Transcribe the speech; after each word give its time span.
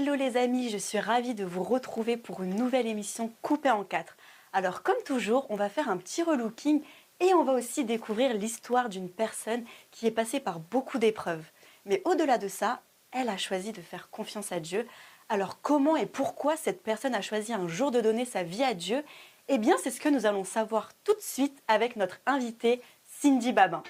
Hello 0.00 0.14
les 0.14 0.36
amis, 0.36 0.70
je 0.70 0.78
suis 0.78 1.00
ravie 1.00 1.34
de 1.34 1.44
vous 1.44 1.64
retrouver 1.64 2.16
pour 2.16 2.44
une 2.44 2.54
nouvelle 2.54 2.86
émission 2.86 3.32
coupée 3.42 3.72
en 3.72 3.82
quatre. 3.82 4.16
Alors 4.52 4.84
comme 4.84 5.02
toujours, 5.04 5.44
on 5.50 5.56
va 5.56 5.68
faire 5.68 5.90
un 5.90 5.96
petit 5.96 6.22
relooking 6.22 6.82
et 7.18 7.34
on 7.34 7.42
va 7.42 7.54
aussi 7.54 7.84
découvrir 7.84 8.32
l'histoire 8.32 8.88
d'une 8.88 9.10
personne 9.10 9.64
qui 9.90 10.06
est 10.06 10.12
passée 10.12 10.38
par 10.38 10.60
beaucoup 10.60 10.98
d'épreuves. 10.98 11.44
Mais 11.84 12.00
au-delà 12.04 12.38
de 12.38 12.46
ça, 12.46 12.80
elle 13.10 13.28
a 13.28 13.36
choisi 13.36 13.72
de 13.72 13.80
faire 13.80 14.08
confiance 14.10 14.52
à 14.52 14.60
Dieu. 14.60 14.86
Alors 15.28 15.60
comment 15.62 15.96
et 15.96 16.06
pourquoi 16.06 16.56
cette 16.56 16.84
personne 16.84 17.16
a 17.16 17.20
choisi 17.20 17.52
un 17.52 17.66
jour 17.66 17.90
de 17.90 18.00
donner 18.00 18.24
sa 18.24 18.44
vie 18.44 18.62
à 18.62 18.74
Dieu? 18.74 19.02
Eh 19.48 19.58
bien 19.58 19.74
c'est 19.82 19.90
ce 19.90 20.00
que 20.00 20.08
nous 20.08 20.26
allons 20.26 20.44
savoir 20.44 20.92
tout 21.02 21.14
de 21.14 21.20
suite 21.20 21.60
avec 21.66 21.96
notre 21.96 22.20
invitée 22.24 22.80
Cindy 23.02 23.50
Babin. 23.52 23.82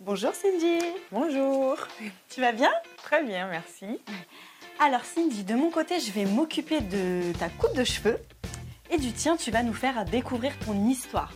Bonjour 0.00 0.34
Cindy 0.34 0.78
Bonjour 1.12 1.76
Tu 2.30 2.40
vas 2.40 2.52
bien? 2.52 2.72
Très 2.96 3.22
bien, 3.22 3.46
merci. 3.48 4.00
Alors 4.80 5.04
Cindy, 5.04 5.44
de 5.44 5.54
mon 5.54 5.70
côté, 5.70 5.98
je 6.00 6.12
vais 6.12 6.24
m'occuper 6.24 6.80
de 6.80 7.32
ta 7.38 7.48
coupe 7.48 7.74
de 7.74 7.84
cheveux 7.84 8.18
et 8.90 8.96
du 8.98 9.12
tien, 9.12 9.36
tu 9.36 9.50
vas 9.50 9.62
nous 9.62 9.72
faire 9.74 10.04
découvrir 10.04 10.52
ton 10.64 10.86
histoire. 10.88 11.32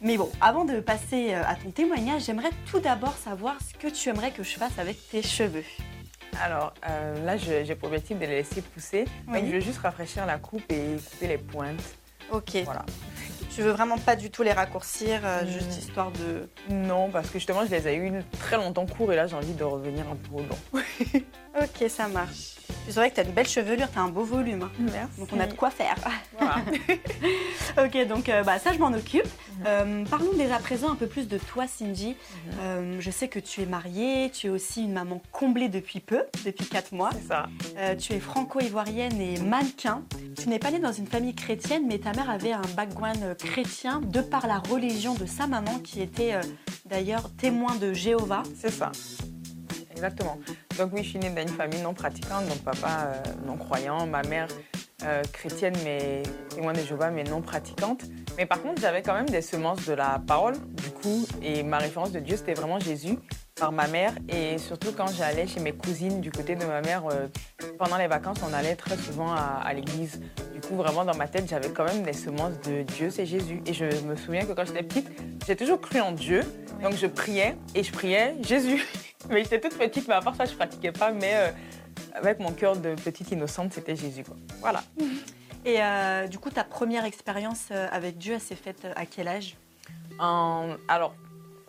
Mais 0.00 0.16
bon, 0.16 0.30
avant 0.40 0.64
de 0.64 0.80
passer 0.80 1.34
euh, 1.34 1.42
à 1.46 1.56
ton 1.56 1.70
témoignage, 1.70 2.24
j'aimerais 2.26 2.50
tout 2.70 2.78
d'abord 2.80 3.14
savoir 3.16 3.56
ce 3.60 3.74
que 3.74 3.92
tu 3.92 4.08
aimerais 4.08 4.30
que 4.30 4.42
je 4.42 4.56
fasse 4.56 4.78
avec 4.78 4.96
tes 5.10 5.22
cheveux. 5.22 5.64
Alors 6.42 6.74
euh, 6.88 7.24
là, 7.24 7.36
j'ai 7.36 7.74
pour 7.74 7.88
objectif 7.88 8.16
de 8.18 8.24
les 8.24 8.36
laisser 8.36 8.62
pousser. 8.62 9.04
Oui. 9.28 9.40
Donc 9.40 9.46
je 9.46 9.52
vais 9.52 9.60
juste 9.60 9.78
rafraîchir 9.78 10.24
la 10.26 10.38
coupe 10.38 10.70
et 10.70 10.96
couper 11.10 11.26
les 11.28 11.38
pointes. 11.38 11.82
Ok. 12.30 12.56
Voilà. 12.64 12.84
Tu 13.54 13.62
veux 13.62 13.70
vraiment 13.70 13.96
pas 13.98 14.16
du 14.16 14.30
tout 14.30 14.42
les 14.42 14.52
raccourcir, 14.52 15.20
euh, 15.24 15.42
Mm. 15.44 15.48
juste 15.48 15.78
histoire 15.78 16.10
de... 16.12 16.48
Non, 16.70 17.08
parce 17.10 17.28
que 17.28 17.34
justement, 17.38 17.64
je 17.64 17.70
les 17.70 17.88
ai 17.88 17.96
eu 17.96 18.12
très 18.38 18.56
longtemps 18.56 18.84
courts 18.86 19.12
et 19.12 19.16
là, 19.16 19.26
j'ai 19.26 19.36
envie 19.36 19.54
de 19.54 19.64
revenir 19.64 20.04
un 20.10 20.16
peu 20.16 20.34
au 20.36 20.40
long. 20.40 20.82
Ok, 21.58 21.88
ça 21.88 22.06
marche. 22.06 22.55
C'est 22.88 22.94
vrai 23.00 23.10
que 23.10 23.16
tu 23.16 23.20
as 23.20 23.24
une 23.24 23.32
belle 23.32 23.48
chevelure, 23.48 23.90
tu 23.92 23.98
as 23.98 24.02
un 24.02 24.08
beau 24.08 24.22
volume. 24.24 24.62
hein. 24.62 24.70
Merci. 24.78 25.18
Donc 25.20 25.28
on 25.32 25.40
a 25.40 25.46
de 25.46 25.52
quoi 25.54 25.70
faire. 25.70 25.96
Voilà. 26.38 26.56
ok, 27.84 28.08
donc 28.08 28.28
euh, 28.28 28.42
bah, 28.42 28.58
ça, 28.58 28.72
je 28.72 28.78
m'en 28.78 28.92
occupe. 28.92 29.26
Euh, 29.66 30.04
parlons 30.04 30.32
déjà 30.34 30.56
à 30.56 30.58
présent 30.58 30.90
un 30.92 30.94
peu 30.96 31.06
plus 31.06 31.28
de 31.28 31.38
toi, 31.38 31.66
Cindy. 31.66 32.14
Euh, 32.60 32.96
je 33.00 33.10
sais 33.10 33.28
que 33.28 33.38
tu 33.38 33.62
es 33.62 33.66
mariée, 33.66 34.30
tu 34.30 34.46
es 34.46 34.50
aussi 34.50 34.84
une 34.84 34.92
maman 34.92 35.20
comblée 35.32 35.68
depuis 35.68 36.00
peu, 36.00 36.24
depuis 36.44 36.66
4 36.66 36.92
mois. 36.92 37.10
C'est 37.12 37.28
ça. 37.28 37.48
Tu 37.98 38.12
es 38.14 38.20
franco-ivoirienne 38.20 39.20
et 39.20 39.38
mannequin. 39.40 40.02
Tu 40.38 40.48
n'es 40.48 40.58
pas 40.58 40.70
née 40.70 40.78
dans 40.78 40.92
une 40.92 41.06
famille 41.06 41.34
chrétienne, 41.34 41.84
mais 41.88 41.98
ta 41.98 42.12
mère 42.12 42.30
avait 42.30 42.52
un 42.52 42.62
background 42.76 43.36
chrétien 43.38 44.00
de 44.02 44.20
par 44.20 44.46
la 44.46 44.58
religion 44.58 45.14
de 45.14 45.26
sa 45.26 45.46
maman, 45.46 45.78
qui 45.80 46.00
était 46.02 46.34
d'ailleurs 46.84 47.30
témoin 47.36 47.74
de 47.76 47.92
Jéhovah. 47.92 48.42
C'est 48.60 48.70
ça. 48.72 48.92
Exactement. 49.96 50.38
Donc 50.78 50.90
oui, 50.92 51.02
je 51.02 51.08
suis 51.08 51.18
née 51.18 51.30
dans 51.30 51.40
une 51.40 51.48
famille 51.48 51.80
non 51.80 51.94
pratiquante, 51.94 52.46
donc 52.46 52.58
papa 52.58 53.06
euh, 53.06 53.22
non 53.46 53.56
croyant, 53.56 54.06
ma 54.06 54.22
mère 54.22 54.46
euh, 55.04 55.22
chrétienne 55.32 55.74
mais 55.84 56.22
témoin 56.50 56.74
de 56.74 56.80
Jéhovah 56.80 57.10
mais 57.10 57.24
non 57.24 57.40
pratiquante. 57.40 58.04
Mais 58.36 58.44
par 58.44 58.60
contre, 58.60 58.82
j'avais 58.82 59.00
quand 59.00 59.14
même 59.14 59.28
des 59.28 59.40
semences 59.40 59.86
de 59.86 59.94
la 59.94 60.20
parole, 60.26 60.54
du 60.74 60.90
coup, 60.90 61.26
et 61.42 61.62
ma 61.62 61.78
référence 61.78 62.12
de 62.12 62.20
Dieu, 62.20 62.36
c'était 62.36 62.52
vraiment 62.52 62.78
Jésus 62.78 63.18
par 63.58 63.72
ma 63.72 63.86
mère. 63.86 64.12
Et 64.28 64.58
surtout 64.58 64.92
quand 64.94 65.06
j'allais 65.08 65.46
chez 65.46 65.60
mes 65.60 65.72
cousines 65.72 66.20
du 66.20 66.30
côté 66.30 66.56
de 66.56 66.66
ma 66.66 66.82
mère, 66.82 67.04
euh, 67.10 67.28
pendant 67.78 67.96
les 67.96 68.06
vacances, 68.06 68.38
on 68.46 68.52
allait 68.52 68.76
très 68.76 68.98
souvent 68.98 69.32
à, 69.32 69.62
à 69.64 69.72
l'église. 69.72 70.20
Du 70.52 70.60
coup, 70.60 70.76
vraiment 70.76 71.06
dans 71.06 71.16
ma 71.16 71.26
tête, 71.26 71.48
j'avais 71.48 71.70
quand 71.70 71.84
même 71.84 72.02
des 72.02 72.12
semences 72.12 72.60
de 72.66 72.82
Dieu, 72.82 73.08
c'est 73.08 73.24
Jésus. 73.24 73.62
Et 73.64 73.72
je 73.72 73.86
me 74.06 74.14
souviens 74.14 74.44
que 74.44 74.52
quand 74.52 74.66
j'étais 74.66 74.82
petite, 74.82 75.08
j'ai 75.46 75.56
toujours 75.56 75.80
cru 75.80 76.00
en 76.00 76.12
Dieu. 76.12 76.42
Donc 76.82 76.94
je 76.96 77.06
priais 77.06 77.56
et 77.74 77.82
je 77.82 77.92
priais 77.92 78.34
Jésus. 78.42 78.86
Mais 79.30 79.42
j'étais 79.42 79.60
toute 79.60 79.76
petite, 79.76 80.08
mais 80.08 80.14
à 80.14 80.20
part 80.20 80.34
ça, 80.34 80.44
je 80.44 80.54
pratiquais 80.54 80.92
pas. 80.92 81.10
Mais 81.12 81.32
euh, 81.34 81.50
avec 82.14 82.38
mon 82.38 82.52
cœur 82.52 82.76
de 82.76 82.94
petite 82.94 83.30
innocente, 83.30 83.72
c'était 83.72 83.96
Jésus. 83.96 84.24
Quoi. 84.24 84.36
Voilà. 84.60 84.82
Et 85.64 85.82
euh, 85.82 86.28
du 86.28 86.38
coup, 86.38 86.50
ta 86.50 86.62
première 86.62 87.04
expérience 87.04 87.68
euh, 87.72 87.88
avec 87.90 88.18
Dieu, 88.18 88.34
elle 88.34 88.40
s'est 88.40 88.54
faite 88.54 88.86
à 88.94 89.04
quel 89.04 89.26
âge? 89.26 89.56
Alors, 90.18 91.14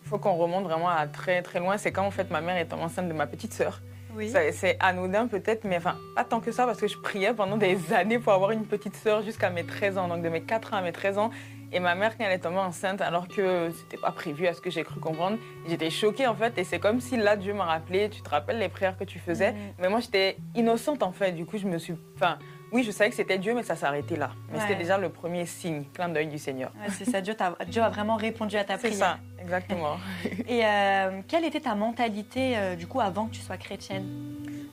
il 0.02 0.08
faut 0.08 0.18
qu'on 0.18 0.36
remonte 0.36 0.64
vraiment 0.64 0.88
à 0.88 1.06
très 1.06 1.42
très 1.42 1.58
loin. 1.58 1.76
C'est 1.76 1.92
quand 1.92 2.04
en 2.04 2.10
fait 2.10 2.30
ma 2.30 2.40
mère 2.40 2.56
est 2.56 2.72
enceinte 2.72 3.08
de 3.08 3.12
ma 3.12 3.26
petite 3.26 3.52
sœur. 3.52 3.82
Oui. 4.16 4.32
C'est 4.52 4.76
anodin 4.80 5.26
peut-être, 5.26 5.64
mais 5.64 5.76
enfin 5.76 5.96
pas 6.16 6.24
tant 6.24 6.40
que 6.40 6.50
ça 6.50 6.64
parce 6.64 6.80
que 6.80 6.88
je 6.88 6.96
priais 6.96 7.34
pendant 7.34 7.56
des 7.56 7.92
années 7.92 8.18
pour 8.18 8.32
avoir 8.32 8.52
une 8.52 8.64
petite 8.64 8.96
sœur 8.96 9.22
jusqu'à 9.22 9.50
mes 9.50 9.64
13 9.64 9.98
ans, 9.98 10.08
donc 10.08 10.22
de 10.22 10.28
mes 10.28 10.40
4 10.40 10.72
ans 10.72 10.76
à 10.78 10.82
mes 10.82 10.92
13 10.92 11.18
ans. 11.18 11.30
Et 11.70 11.80
ma 11.80 11.94
mère, 11.94 12.16
quand 12.16 12.24
elle 12.24 12.32
est 12.32 12.38
tombée 12.38 12.56
enceinte, 12.58 13.02
alors 13.02 13.28
que 13.28 13.70
c'était 13.70 13.98
pas 13.98 14.10
prévu 14.10 14.46
à 14.46 14.54
ce 14.54 14.60
que 14.60 14.70
j'ai 14.70 14.84
cru 14.84 15.00
comprendre, 15.00 15.36
j'étais 15.68 15.90
choquée 15.90 16.26
en 16.26 16.34
fait. 16.34 16.56
Et 16.56 16.64
c'est 16.64 16.78
comme 16.78 17.00
si 17.00 17.16
là, 17.16 17.36
Dieu 17.36 17.52
m'a 17.52 17.64
rappelé, 17.64 18.08
tu 18.08 18.22
te 18.22 18.30
rappelles 18.30 18.58
les 18.58 18.68
prières 18.70 18.96
que 18.96 19.04
tu 19.04 19.18
faisais. 19.18 19.52
Mhm. 19.52 19.58
Mais 19.78 19.88
moi, 19.90 20.00
j'étais 20.00 20.38
innocente 20.54 21.02
en 21.02 21.12
fait. 21.12 21.32
Du 21.32 21.44
coup, 21.44 21.58
je 21.58 21.66
me 21.66 21.76
suis. 21.78 21.94
Enfin, 22.16 22.38
oui, 22.72 22.82
je 22.84 22.90
savais 22.90 23.10
que 23.10 23.16
c'était 23.16 23.38
Dieu, 23.38 23.54
mais 23.54 23.62
ça 23.62 23.76
s'arrêtait 23.76 24.16
là. 24.16 24.30
Mais 24.48 24.54
Ouais. 24.56 24.60
c'était 24.62 24.76
déjà 24.76 24.96
le 24.98 25.08
premier 25.10 25.44
signe, 25.46 25.84
clin 25.92 26.08
d'œil 26.08 26.26
du 26.28 26.38
Seigneur. 26.38 26.70
Ouais, 26.80 26.90
c'est 26.90 27.04
ça, 27.04 27.20
Dieu, 27.20 27.34
a 27.38 27.88
vraiment 27.90 28.16
répondu 28.16 28.56
à 28.56 28.64
ta 28.64 28.78
C'est 28.78 28.88
prière. 28.88 29.06
ça, 29.06 29.18
exactement. 29.42 29.96
Et 30.48 30.64
euh, 30.64 31.20
quelle 31.28 31.44
était 31.44 31.60
ta 31.60 31.74
mentalité, 31.74 32.56
euh, 32.56 32.76
du 32.76 32.86
coup, 32.86 33.00
avant 33.00 33.26
que 33.26 33.32
tu 33.34 33.40
sois 33.40 33.56
chrétienne? 33.58 34.06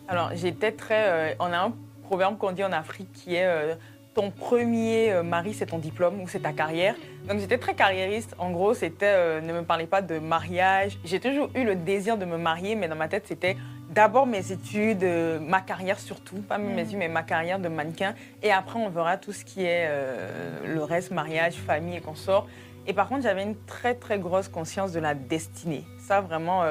Alors, 0.07 0.31
j'étais 0.33 0.71
très. 0.71 1.07
euh, 1.07 1.35
on 1.39 1.51
a 1.51 1.57
un 1.57 1.73
proverbe 2.03 2.37
qu'on 2.37 2.51
dit 2.51 2.63
en 2.63 2.71
Afrique 2.71 3.11
qui 3.13 3.35
est 3.35 3.75
ton 4.15 4.31
premier 4.31 5.11
euh, 5.11 5.21
mari, 5.23 5.53
c'est 5.53 5.67
ton 5.67 5.77
diplôme 5.77 6.21
ou 6.21 6.27
c'est 6.27 6.39
ta 6.39 6.53
carrière. 6.53 6.95
Donc, 7.27 7.39
j'étais 7.39 7.57
très 7.59 7.75
carriériste. 7.75 8.33
En 8.39 8.49
gros, 8.49 8.73
c'était 8.73 9.05
euh, 9.05 9.41
ne 9.41 9.53
me 9.53 9.61
parlez 9.63 9.85
pas 9.85 10.01
de 10.01 10.17
mariage. 10.17 10.97
J'ai 11.03 11.19
toujours 11.19 11.49
eu 11.53 11.63
le 11.65 11.75
désir 11.75 12.17
de 12.17 12.25
me 12.25 12.37
marier, 12.37 12.75
mais 12.75 12.87
dans 12.87 12.95
ma 12.95 13.07
tête, 13.09 13.25
c'était 13.27 13.57
d'abord 13.89 14.25
mes 14.25 14.51
études, 14.51 15.03
euh, 15.03 15.39
ma 15.39 15.61
carrière 15.61 15.99
surtout, 15.99 16.37
pas 16.37 16.57
mes 16.57 16.73
Mhm. 16.73 16.79
études, 16.79 16.97
mais 16.97 17.07
ma 17.09 17.23
carrière 17.23 17.59
de 17.59 17.67
mannequin. 17.67 18.15
Et 18.41 18.51
après, 18.51 18.79
on 18.79 18.89
verra 18.89 19.17
tout 19.17 19.33
ce 19.33 19.43
qui 19.43 19.63
est 19.63 19.85
euh, 19.89 20.59
le 20.65 20.83
reste, 20.83 21.11
mariage, 21.11 21.55
famille 21.55 21.97
et 21.97 22.01
consorts. 22.01 22.47
Et 22.87 22.93
par 22.93 23.09
contre, 23.09 23.23
j'avais 23.23 23.43
une 23.43 23.57
très, 23.65 23.95
très 23.95 24.17
grosse 24.17 24.47
conscience 24.47 24.91
de 24.93 24.99
la 24.99 25.13
destinée. 25.13 25.83
Ça, 25.99 26.21
vraiment. 26.21 26.63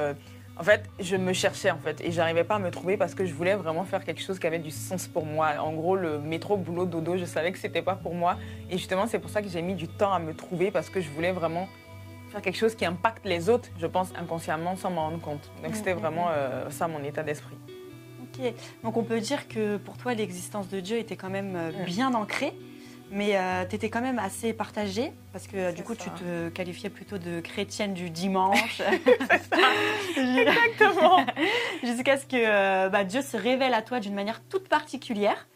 En 0.57 0.63
fait, 0.63 0.89
je 1.01 1.17
me 1.17 1.33
cherchais 1.33 1.71
en 1.71 1.79
fait 1.79 2.01
et 2.01 2.13
j'arrivais 2.13 2.45
pas 2.45 2.57
à 2.57 2.59
me 2.59 2.71
trouver 2.71 2.97
parce 2.97 3.15
que 3.15 3.25
je 3.25 3.35
voulais 3.35 3.57
vraiment 3.57 3.85
faire 3.85 4.05
quelque 4.05 4.23
chose 4.23 4.39
qui 4.39 4.47
avait 4.47 4.61
du 4.61 4.71
sens 4.71 5.09
pour 5.09 5.27
moi. 5.27 5.51
En 5.59 5.73
gros, 5.73 5.97
le 5.97 6.19
métro, 6.19 6.57
boulot, 6.57 6.87
dodo, 6.87 7.17
je 7.17 7.25
savais 7.25 7.51
que 7.51 7.59
c'était 7.59 7.83
pas 7.83 7.97
pour 7.97 8.15
moi 8.15 8.37
et 8.71 8.79
justement 8.79 9.07
c'est 9.07 9.19
pour 9.19 9.31
ça 9.31 9.43
que 9.43 9.49
j'ai 9.49 9.63
mis 9.63 9.75
du 9.75 9.89
temps 9.89 10.13
à 10.13 10.21
me 10.21 10.33
trouver 10.33 10.71
parce 10.71 10.91
que 10.91 11.01
je 11.01 11.11
voulais 11.11 11.33
vraiment 11.33 11.69
faire 12.31 12.41
quelque 12.41 12.57
chose 12.57 12.75
qui 12.77 12.85
impacte 12.85 13.25
les 13.25 13.49
autres, 13.49 13.69
je 13.79 13.87
pense 13.87 14.13
inconsciemment 14.17 14.77
sans 14.77 14.91
m'en 14.91 15.09
rendre 15.09 15.21
compte. 15.21 15.51
Donc 15.63 15.75
c'était 15.75 15.93
vraiment 15.93 16.29
euh, 16.31 16.71
ça 16.71 16.87
mon 16.87 17.03
état 17.03 17.25
d'esprit. 17.25 17.57
Ok, 18.23 18.53
donc 18.83 18.97
on 18.97 19.05
peut 19.05 19.21
dire 19.21 19.49
que 19.49 19.77
pour 19.77 19.97
toi, 19.97 20.15
l'existence 20.15 20.69
de 20.69 20.81
Dieu 20.81 20.99
était 20.99 21.17
quand 21.17 21.31
même 21.31 21.55
euh, 21.57 21.71
bien 21.85 22.15
ancrée, 22.15 22.53
mais 23.15 23.39
tu 23.71 23.77
étais 23.77 23.89
quand 23.89 24.01
même 24.01 24.19
assez 24.19 24.53
partagée, 24.53 25.13
parce 25.33 25.47
que 25.47 25.57
euh, 25.57 25.73
du 25.73 25.83
coup, 25.83 25.95
tu 25.95 26.11
te 26.11 26.49
qualifiais 26.51 26.91
plutôt 26.91 27.17
de 27.19 27.41
chrétienne 27.41 27.95
du 27.95 28.11
dimanche. 28.11 28.83
Exactement. 30.17 31.25
Jusqu'à 31.83 32.19
ce 32.19 32.27
que 32.27 32.37
euh, 32.37 32.89
bah, 32.89 33.05
Dieu 33.05 33.23
se 33.23 33.37
révèle 33.37 33.75
à 33.75 33.83
toi 33.83 34.01
d'une 34.01 34.15
manière 34.15 34.43
toute 34.49 34.69
particulière. 34.69 35.47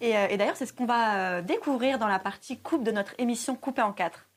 Et, 0.00 0.16
euh, 0.16 0.26
et 0.30 0.36
d'ailleurs, 0.36 0.56
c'est 0.56 0.66
ce 0.66 0.72
qu'on 0.72 0.86
va 0.86 1.16
euh, 1.16 1.42
découvrir 1.42 1.98
dans 1.98 2.08
la 2.08 2.18
partie 2.18 2.58
coupe 2.58 2.82
de 2.82 2.90
notre 2.90 3.14
émission 3.18 3.54
Coupée 3.54 3.82
en 3.82 3.92
quatre. 3.92 4.28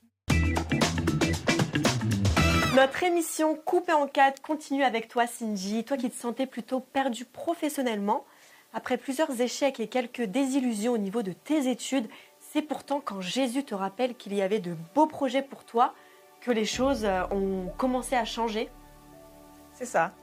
Notre 2.75 3.03
émission 3.03 3.55
Coupée 3.55 3.93
en 3.93 4.07
quatre 4.07 4.41
continue 4.41 4.83
avec 4.83 5.07
toi, 5.07 5.27
Cindy. 5.27 5.83
Toi 5.85 5.97
qui 5.97 6.09
te 6.09 6.15
sentais 6.15 6.45
plutôt 6.45 6.81
perdue 6.81 7.25
professionnellement. 7.25 8.25
Après 8.73 8.97
plusieurs 8.97 9.39
échecs 9.39 9.79
et 9.79 9.87
quelques 9.87 10.23
désillusions 10.23 10.91
au 10.91 10.97
niveau 10.97 11.23
de 11.23 11.31
tes 11.31 11.69
études, 11.69 12.09
c'est 12.55 12.61
pourtant 12.61 13.01
quand 13.03 13.19
Jésus 13.19 13.65
te 13.65 13.75
rappelle 13.75 14.15
qu'il 14.15 14.33
y 14.33 14.41
avait 14.41 14.59
de 14.59 14.77
beaux 14.93 15.07
projets 15.07 15.41
pour 15.41 15.65
toi 15.65 15.93
que 16.39 16.51
les 16.51 16.63
choses 16.63 17.03
euh, 17.03 17.23
ont 17.29 17.67
commencé 17.77 18.15
à 18.15 18.23
changer. 18.23 18.69
C'est 19.73 19.85
ça. 19.85 20.13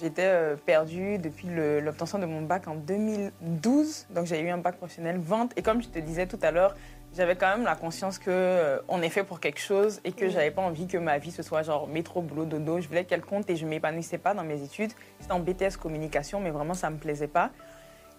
J'étais 0.00 0.26
euh, 0.26 0.54
perdue 0.54 1.18
depuis 1.18 1.48
l'obtention 1.50 2.20
de 2.20 2.24
mon 2.24 2.42
bac 2.42 2.68
en 2.68 2.76
2012. 2.76 4.06
Donc 4.10 4.26
j'ai 4.26 4.40
eu 4.40 4.48
un 4.50 4.58
bac 4.58 4.76
professionnel 4.76 5.18
vente. 5.18 5.50
Et 5.56 5.62
comme 5.62 5.82
je 5.82 5.88
te 5.88 5.98
disais 5.98 6.28
tout 6.28 6.38
à 6.42 6.52
l'heure, 6.52 6.76
j'avais 7.16 7.34
quand 7.34 7.48
même 7.48 7.64
la 7.64 7.74
conscience 7.74 8.20
que 8.20 8.30
euh, 8.30 8.78
on 8.86 9.02
est 9.02 9.10
fait 9.10 9.24
pour 9.24 9.40
quelque 9.40 9.58
chose 9.60 10.00
et 10.04 10.12
que 10.12 10.26
Mm. 10.26 10.30
j'avais 10.30 10.50
pas 10.52 10.62
envie 10.62 10.86
que 10.86 10.98
ma 10.98 11.18
vie 11.18 11.32
ce 11.32 11.42
soit 11.42 11.64
genre 11.64 11.88
métro, 11.88 12.22
boulot, 12.22 12.44
dodo. 12.44 12.80
Je 12.80 12.86
voulais 12.86 13.04
qu'elle 13.04 13.22
compte 13.22 13.50
et 13.50 13.56
je 13.56 13.66
m'épanouissais 13.66 14.18
pas 14.18 14.34
dans 14.34 14.44
mes 14.44 14.62
études. 14.62 14.92
J'étais 15.20 15.32
en 15.32 15.40
BTS 15.40 15.78
communication, 15.80 16.38
mais 16.38 16.52
vraiment 16.52 16.74
ça 16.74 16.90
me 16.90 16.96
plaisait 16.96 17.26
pas. 17.26 17.50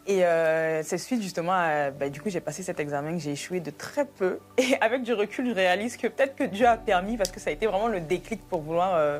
Et 0.05 0.25
euh, 0.25 0.83
c'est 0.83 0.97
suite 0.97 1.21
justement 1.21 1.53
à, 1.53 1.89
bah, 1.91 2.09
du 2.09 2.19
coup 2.19 2.29
j'ai 2.29 2.41
passé 2.41 2.61
cet 2.61 2.79
examen 2.81 3.13
que 3.13 3.19
j'ai 3.19 3.31
échoué 3.31 3.59
de 3.61 3.71
très 3.71 4.05
peu. 4.05 4.39
Et 4.57 4.75
avec 4.81 5.03
du 5.03 5.13
recul, 5.13 5.47
je 5.47 5.53
réalise 5.53 5.95
que 5.97 6.07
peut-être 6.07 6.35
que 6.35 6.43
Dieu 6.43 6.67
a 6.67 6.75
permis 6.77 7.15
parce 7.17 7.31
que 7.31 7.39
ça 7.39 7.49
a 7.49 7.53
été 7.53 7.67
vraiment 7.67 7.87
le 7.87 8.01
déclic 8.01 8.41
pour 8.49 8.61
vouloir 8.61 8.95
euh, 8.95 9.19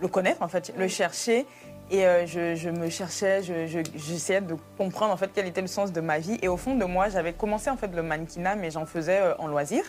le 0.00 0.08
connaître 0.08 0.42
en 0.42 0.48
fait, 0.48 0.72
le 0.78 0.88
chercher. 0.88 1.46
Et 1.90 2.06
euh, 2.06 2.24
je, 2.26 2.70
me 2.70 2.88
cherchais, 2.88 3.42
je- 3.42 3.66
je- 3.66 3.80
j'essayais 3.94 4.40
de 4.40 4.56
comprendre 4.78 5.12
en 5.12 5.18
fait 5.18 5.28
quel 5.34 5.46
était 5.46 5.60
le 5.60 5.66
sens 5.66 5.92
de 5.92 6.00
ma 6.00 6.18
vie. 6.18 6.38
Et 6.40 6.48
au 6.48 6.56
fond 6.56 6.74
de 6.74 6.84
moi, 6.86 7.10
j'avais 7.10 7.34
commencé 7.34 7.68
en 7.68 7.76
fait 7.76 7.94
le 7.94 8.02
mannequinat, 8.02 8.56
mais 8.56 8.70
j'en 8.70 8.86
faisais 8.86 9.18
euh, 9.20 9.34
en 9.38 9.46
loisir. 9.48 9.84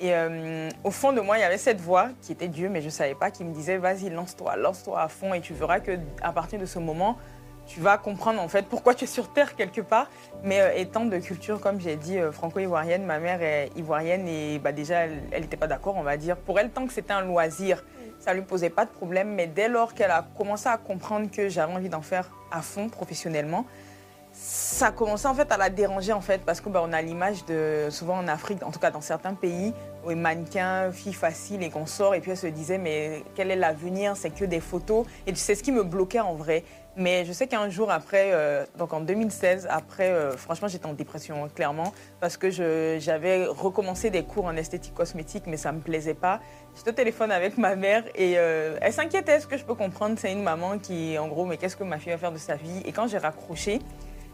Et 0.00 0.12
au 0.82 0.90
fond 0.90 1.12
de 1.12 1.20
moi, 1.20 1.38
il 1.38 1.42
y 1.42 1.44
avait 1.44 1.56
cette 1.56 1.80
voix 1.80 2.08
qui 2.20 2.32
était 2.32 2.48
Dieu, 2.48 2.68
mais 2.68 2.80
je 2.80 2.86
ne 2.86 2.90
savais 2.90 3.14
pas, 3.14 3.30
qui 3.30 3.44
me 3.44 3.54
disait 3.54 3.76
vas-y, 3.76 4.10
lance-toi, 4.10 4.56
lance-toi 4.56 5.00
à 5.00 5.06
fond, 5.06 5.34
et 5.34 5.40
tu 5.40 5.54
verras 5.54 5.78
que 5.78 5.92
à 6.20 6.32
partir 6.32 6.58
de 6.58 6.66
ce 6.66 6.80
moment, 6.80 7.16
tu 7.66 7.80
vas 7.80 7.98
comprendre 7.98 8.40
en 8.40 8.48
fait 8.48 8.66
pourquoi 8.66 8.94
tu 8.94 9.04
es 9.04 9.06
sur 9.06 9.32
Terre 9.32 9.56
quelque 9.56 9.80
part. 9.80 10.08
Mais 10.42 10.60
euh, 10.60 10.74
étant 10.76 11.04
de 11.04 11.18
culture, 11.18 11.60
comme 11.60 11.80
j'ai 11.80 11.96
dit, 11.96 12.18
euh, 12.18 12.32
franco-ivoirienne, 12.32 13.04
ma 13.04 13.18
mère 13.18 13.42
est 13.42 13.70
ivoirienne 13.76 14.28
et 14.28 14.58
bah, 14.58 14.72
déjà, 14.72 15.06
elle 15.32 15.42
n'était 15.42 15.56
pas 15.56 15.66
d'accord, 15.66 15.96
on 15.96 16.02
va 16.02 16.16
dire. 16.16 16.36
Pour 16.36 16.58
elle, 16.58 16.70
tant 16.70 16.86
que 16.86 16.92
c'était 16.92 17.12
un 17.12 17.22
loisir, 17.22 17.84
ça 18.20 18.32
ne 18.32 18.40
lui 18.40 18.44
posait 18.44 18.70
pas 18.70 18.84
de 18.84 18.90
problème. 18.90 19.34
Mais 19.34 19.46
dès 19.46 19.68
lors 19.68 19.94
qu'elle 19.94 20.10
a 20.10 20.26
commencé 20.36 20.68
à 20.68 20.76
comprendre 20.76 21.30
que 21.30 21.48
j'avais 21.48 21.72
envie 21.72 21.88
d'en 21.88 22.02
faire 22.02 22.30
à 22.50 22.62
fond 22.62 22.88
professionnellement, 22.88 23.66
ça 24.36 24.88
a 24.88 24.92
commencé 24.92 25.26
en 25.26 25.34
fait 25.34 25.50
à 25.52 25.56
la 25.56 25.70
déranger 25.70 26.12
en 26.12 26.20
fait 26.20 26.42
parce 26.44 26.60
que 26.60 26.68
bah, 26.68 26.84
a 26.92 27.02
l'image 27.02 27.44
de 27.46 27.86
souvent 27.90 28.18
en 28.18 28.26
Afrique, 28.26 28.62
en 28.64 28.72
tout 28.72 28.80
cas 28.80 28.90
dans 28.90 29.00
certains 29.00 29.34
pays, 29.34 29.72
où 30.04 30.08
les 30.08 30.16
mannequins, 30.16 30.90
filles 30.90 31.12
faciles 31.14 31.62
et 31.62 31.70
qu'on 31.70 31.86
sort 31.86 32.14
et 32.14 32.20
puis 32.20 32.32
elle 32.32 32.36
se 32.36 32.48
disait 32.48 32.78
mais 32.78 33.22
quel 33.36 33.50
est 33.52 33.56
l'avenir? 33.56 34.16
C'est 34.16 34.30
que 34.30 34.44
des 34.44 34.60
photos 34.60 35.06
et 35.26 35.34
c'est 35.36 35.54
ce 35.54 35.62
qui 35.62 35.70
me 35.70 35.84
bloquait 35.84 36.20
en 36.20 36.34
vrai. 36.34 36.64
Mais 36.96 37.24
je 37.24 37.32
sais 37.32 37.48
qu'un 37.48 37.68
jour 37.68 37.90
après, 37.90 38.30
euh, 38.32 38.64
donc 38.78 38.92
en 38.92 39.00
2016, 39.00 39.66
après, 39.68 40.10
euh, 40.10 40.36
franchement, 40.36 40.68
j'étais 40.68 40.86
en 40.86 40.92
dépression, 40.92 41.48
clairement, 41.52 41.92
parce 42.20 42.36
que 42.36 42.50
j'avais 42.50 43.46
recommencé 43.46 44.10
des 44.10 44.22
cours 44.22 44.44
en 44.44 44.56
esthétique 44.56 44.94
cosmétique, 44.94 45.44
mais 45.48 45.56
ça 45.56 45.72
ne 45.72 45.78
me 45.78 45.82
plaisait 45.82 46.14
pas. 46.14 46.40
J'étais 46.76 46.90
au 46.90 46.94
téléphone 46.94 47.32
avec 47.32 47.58
ma 47.58 47.74
mère 47.74 48.04
et 48.14 48.34
euh, 48.38 48.78
elle 48.80 48.92
s'inquiétait, 48.92 49.40
ce 49.40 49.48
que 49.48 49.56
je 49.56 49.64
peux 49.64 49.74
comprendre. 49.74 50.16
C'est 50.18 50.32
une 50.32 50.42
maman 50.42 50.78
qui, 50.78 51.18
en 51.18 51.26
gros, 51.26 51.44
mais 51.44 51.56
qu'est-ce 51.56 51.76
que 51.76 51.84
ma 51.84 51.98
fille 51.98 52.12
va 52.12 52.18
faire 52.18 52.32
de 52.32 52.38
sa 52.38 52.54
vie? 52.54 52.82
Et 52.84 52.92
quand 52.92 53.08
j'ai 53.08 53.18
raccroché, 53.18 53.80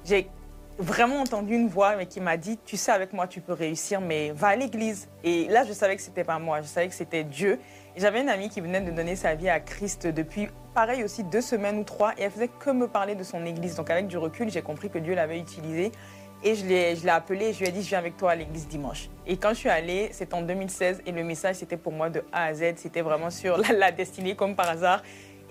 j'ai 0.04 0.28
vraiment 0.78 1.20
entendu 1.20 1.54
une 1.54 1.68
voix 1.68 1.96
mais 1.96 2.06
qui 2.06 2.20
m'a 2.20 2.36
dit 2.36 2.58
Tu 2.64 2.76
sais, 2.76 2.92
avec 2.92 3.12
moi, 3.14 3.26
tu 3.26 3.40
peux 3.40 3.52
réussir, 3.54 4.02
mais 4.02 4.32
va 4.32 4.48
à 4.48 4.56
l'église. 4.56 5.08
Et 5.24 5.46
là, 5.48 5.64
je 5.64 5.72
savais 5.72 5.96
que 5.96 6.02
c'était 6.02 6.24
pas 6.24 6.38
moi, 6.38 6.60
je 6.60 6.66
savais 6.66 6.88
que 6.88 6.94
c'était 6.94 7.24
Dieu. 7.24 7.58
J'avais 7.96 8.20
une 8.20 8.28
amie 8.28 8.48
qui 8.48 8.60
venait 8.60 8.80
de 8.80 8.90
donner 8.92 9.16
sa 9.16 9.34
vie 9.34 9.48
à 9.48 9.58
Christ 9.58 10.06
depuis, 10.06 10.48
pareil 10.74 11.02
aussi, 11.02 11.24
deux 11.24 11.40
semaines 11.40 11.78
ou 11.78 11.84
trois, 11.84 12.12
et 12.16 12.22
elle 12.22 12.30
faisait 12.30 12.48
que 12.48 12.70
me 12.70 12.86
parler 12.86 13.16
de 13.16 13.24
son 13.24 13.44
église. 13.44 13.74
Donc, 13.74 13.90
avec 13.90 14.06
du 14.06 14.16
recul, 14.16 14.48
j'ai 14.48 14.62
compris 14.62 14.90
que 14.90 14.98
Dieu 14.98 15.14
l'avait 15.14 15.38
utilisée. 15.38 15.90
Et 16.42 16.54
je 16.54 16.64
l'ai 16.64 17.10
appelée 17.10 17.48
et 17.48 17.52
je 17.52 17.58
lui 17.58 17.68
ai 17.68 17.70
dit, 17.70 17.82
je 17.82 17.88
viens 17.88 17.98
avec 17.98 18.16
toi 18.16 18.30
à 18.30 18.34
l'église 18.34 18.66
dimanche. 18.66 19.10
Et 19.26 19.36
quand 19.36 19.50
je 19.50 19.56
suis 19.56 19.68
allée, 19.68 20.08
c'était 20.12 20.32
en 20.32 20.40
2016 20.40 21.02
et 21.04 21.12
le 21.12 21.22
message, 21.22 21.56
c'était 21.56 21.76
pour 21.76 21.92
moi 21.92 22.08
de 22.08 22.24
A 22.32 22.44
à 22.44 22.54
Z. 22.54 22.76
C'était 22.76 23.02
vraiment 23.02 23.28
sur 23.28 23.58
la, 23.58 23.92
destinée 23.92 24.34
comme 24.34 24.56
par 24.56 24.70
hasard 24.70 25.02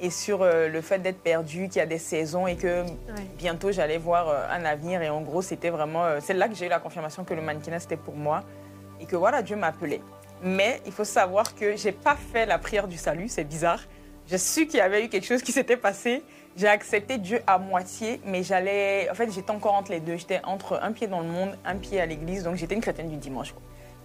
et 0.01 0.09
sur 0.09 0.41
euh, 0.41 0.67
le 0.67 0.81
fait 0.81 0.97
d'être 0.97 1.21
perdu, 1.21 1.67
qu'il 1.67 1.77
y 1.77 1.81
a 1.81 1.85
des 1.85 1.99
saisons 1.99 2.47
et 2.47 2.55
que 2.55 2.85
bientôt 3.37 3.71
j'allais 3.71 3.99
voir 3.99 4.29
euh, 4.29 4.47
un 4.49 4.65
avenir. 4.65 5.03
Et 5.03 5.09
en 5.09 5.21
gros, 5.21 5.43
c'était 5.43 5.69
vraiment. 5.69 6.05
Euh, 6.05 6.19
c'est 6.23 6.33
là 6.33 6.47
que 6.47 6.55
j'ai 6.55 6.65
eu 6.65 6.69
la 6.69 6.79
confirmation 6.79 7.23
que 7.23 7.35
le 7.35 7.41
mannequinat, 7.43 7.81
c'était 7.81 7.97
pour 7.97 8.15
moi 8.15 8.43
et 8.99 9.05
que 9.05 9.15
voilà, 9.15 9.43
Dieu 9.43 9.57
m'appelait. 9.57 10.01
Mais 10.43 10.81
il 10.85 10.91
faut 10.91 11.03
savoir 11.03 11.55
que 11.55 11.75
j'ai 11.75 11.91
pas 11.91 12.15
fait 12.15 12.45
la 12.45 12.57
prière 12.57 12.87
du 12.87 12.97
salut, 12.97 13.27
c'est 13.27 13.43
bizarre. 13.43 13.81
J'ai 14.27 14.37
su 14.37 14.67
qu'il 14.67 14.77
y 14.77 14.81
avait 14.81 15.05
eu 15.05 15.09
quelque 15.09 15.25
chose 15.25 15.41
qui 15.41 15.51
s'était 15.51 15.75
passé. 15.75 16.23
J'ai 16.55 16.67
accepté 16.67 17.17
Dieu 17.17 17.41
à 17.47 17.57
moitié, 17.57 18.21
mais 18.25 18.43
j'allais. 18.43 19.09
En 19.09 19.15
fait, 19.15 19.31
j'étais 19.31 19.49
encore 19.49 19.73
entre 19.73 19.91
les 19.91 19.99
deux. 19.99 20.17
J'étais 20.17 20.39
entre 20.43 20.79
un 20.83 20.91
pied 20.91 21.07
dans 21.07 21.21
le 21.21 21.27
monde, 21.27 21.57
un 21.65 21.75
pied 21.77 21.99
à 21.99 22.05
l'église. 22.05 22.43
Donc, 22.43 22.55
j'étais 22.55 22.75
une 22.75 22.81
chrétienne 22.81 23.09
du 23.09 23.17
dimanche. 23.17 23.55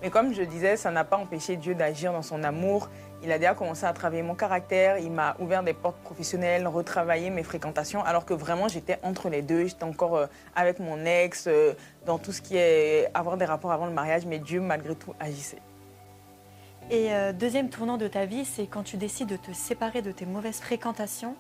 Mais 0.03 0.11
comme 0.11 0.33
je 0.33 0.43
disais, 0.43 0.77
ça 0.77 0.91
n'a 0.91 1.05
pas 1.05 1.19
empêché 1.19 1.57
Dieu 1.57 1.75
d'agir 1.75 2.13
dans 2.13 2.23
son 2.23 2.43
amour. 2.43 2.89
Il 3.23 3.33
a 3.33 3.39
déjà 3.39 3.55
commencé 3.55 3.85
à 3.85 3.93
travailler 3.93 4.23
mon 4.23 4.35
caractère. 4.35 4.99
Il 4.99 5.13
m'a 5.13 5.37
ouvert 5.41 5.63
des 5.63 5.75
portes 5.75 5.99
professionnelles, 6.03 6.67
retravaillé 6.67 7.31
mes 7.31 7.43
fréquentations, 7.43 8.03
alors 8.03 8.25
que 8.25 8.35
vraiment, 8.35 8.69
j'étais 8.69 8.99
entre 9.03 9.29
les 9.29 9.43
deux. 9.43 9.67
J'étais 9.67 9.85
encore 9.85 10.17
euh, 10.17 10.27
avec 10.57 10.79
mon 10.79 11.05
ex, 11.05 11.47
euh, 11.49 11.75
dans 12.07 12.19
tout 12.19 12.33
ce 12.33 12.41
qui 12.41 12.57
est 12.57 13.11
avoir 13.13 13.37
des 13.37 13.45
rapports 13.45 13.73
avant 13.73 13.87
le 13.87 13.93
mariage. 13.93 14.25
Mais 14.27 14.39
Dieu, 14.39 14.61
malgré 14.61 14.95
tout, 14.95 15.15
agissait. 15.21 15.61
Et 16.91 17.13
euh, 17.13 17.33
deuxième 17.33 17.71
tournant 17.71 17.97
de 17.97 18.09
ta 18.09 18.27
vie, 18.27 18.45
c'est 18.45 18.67
quand 18.67 18.83
tu 18.83 18.97
décides 18.99 19.29
de 19.29 19.37
te 19.37 19.53
séparer 19.53 20.03
de 20.03 20.13
tes 20.13 20.27
mauvaises 20.27 20.61
fréquentations. 20.61 21.35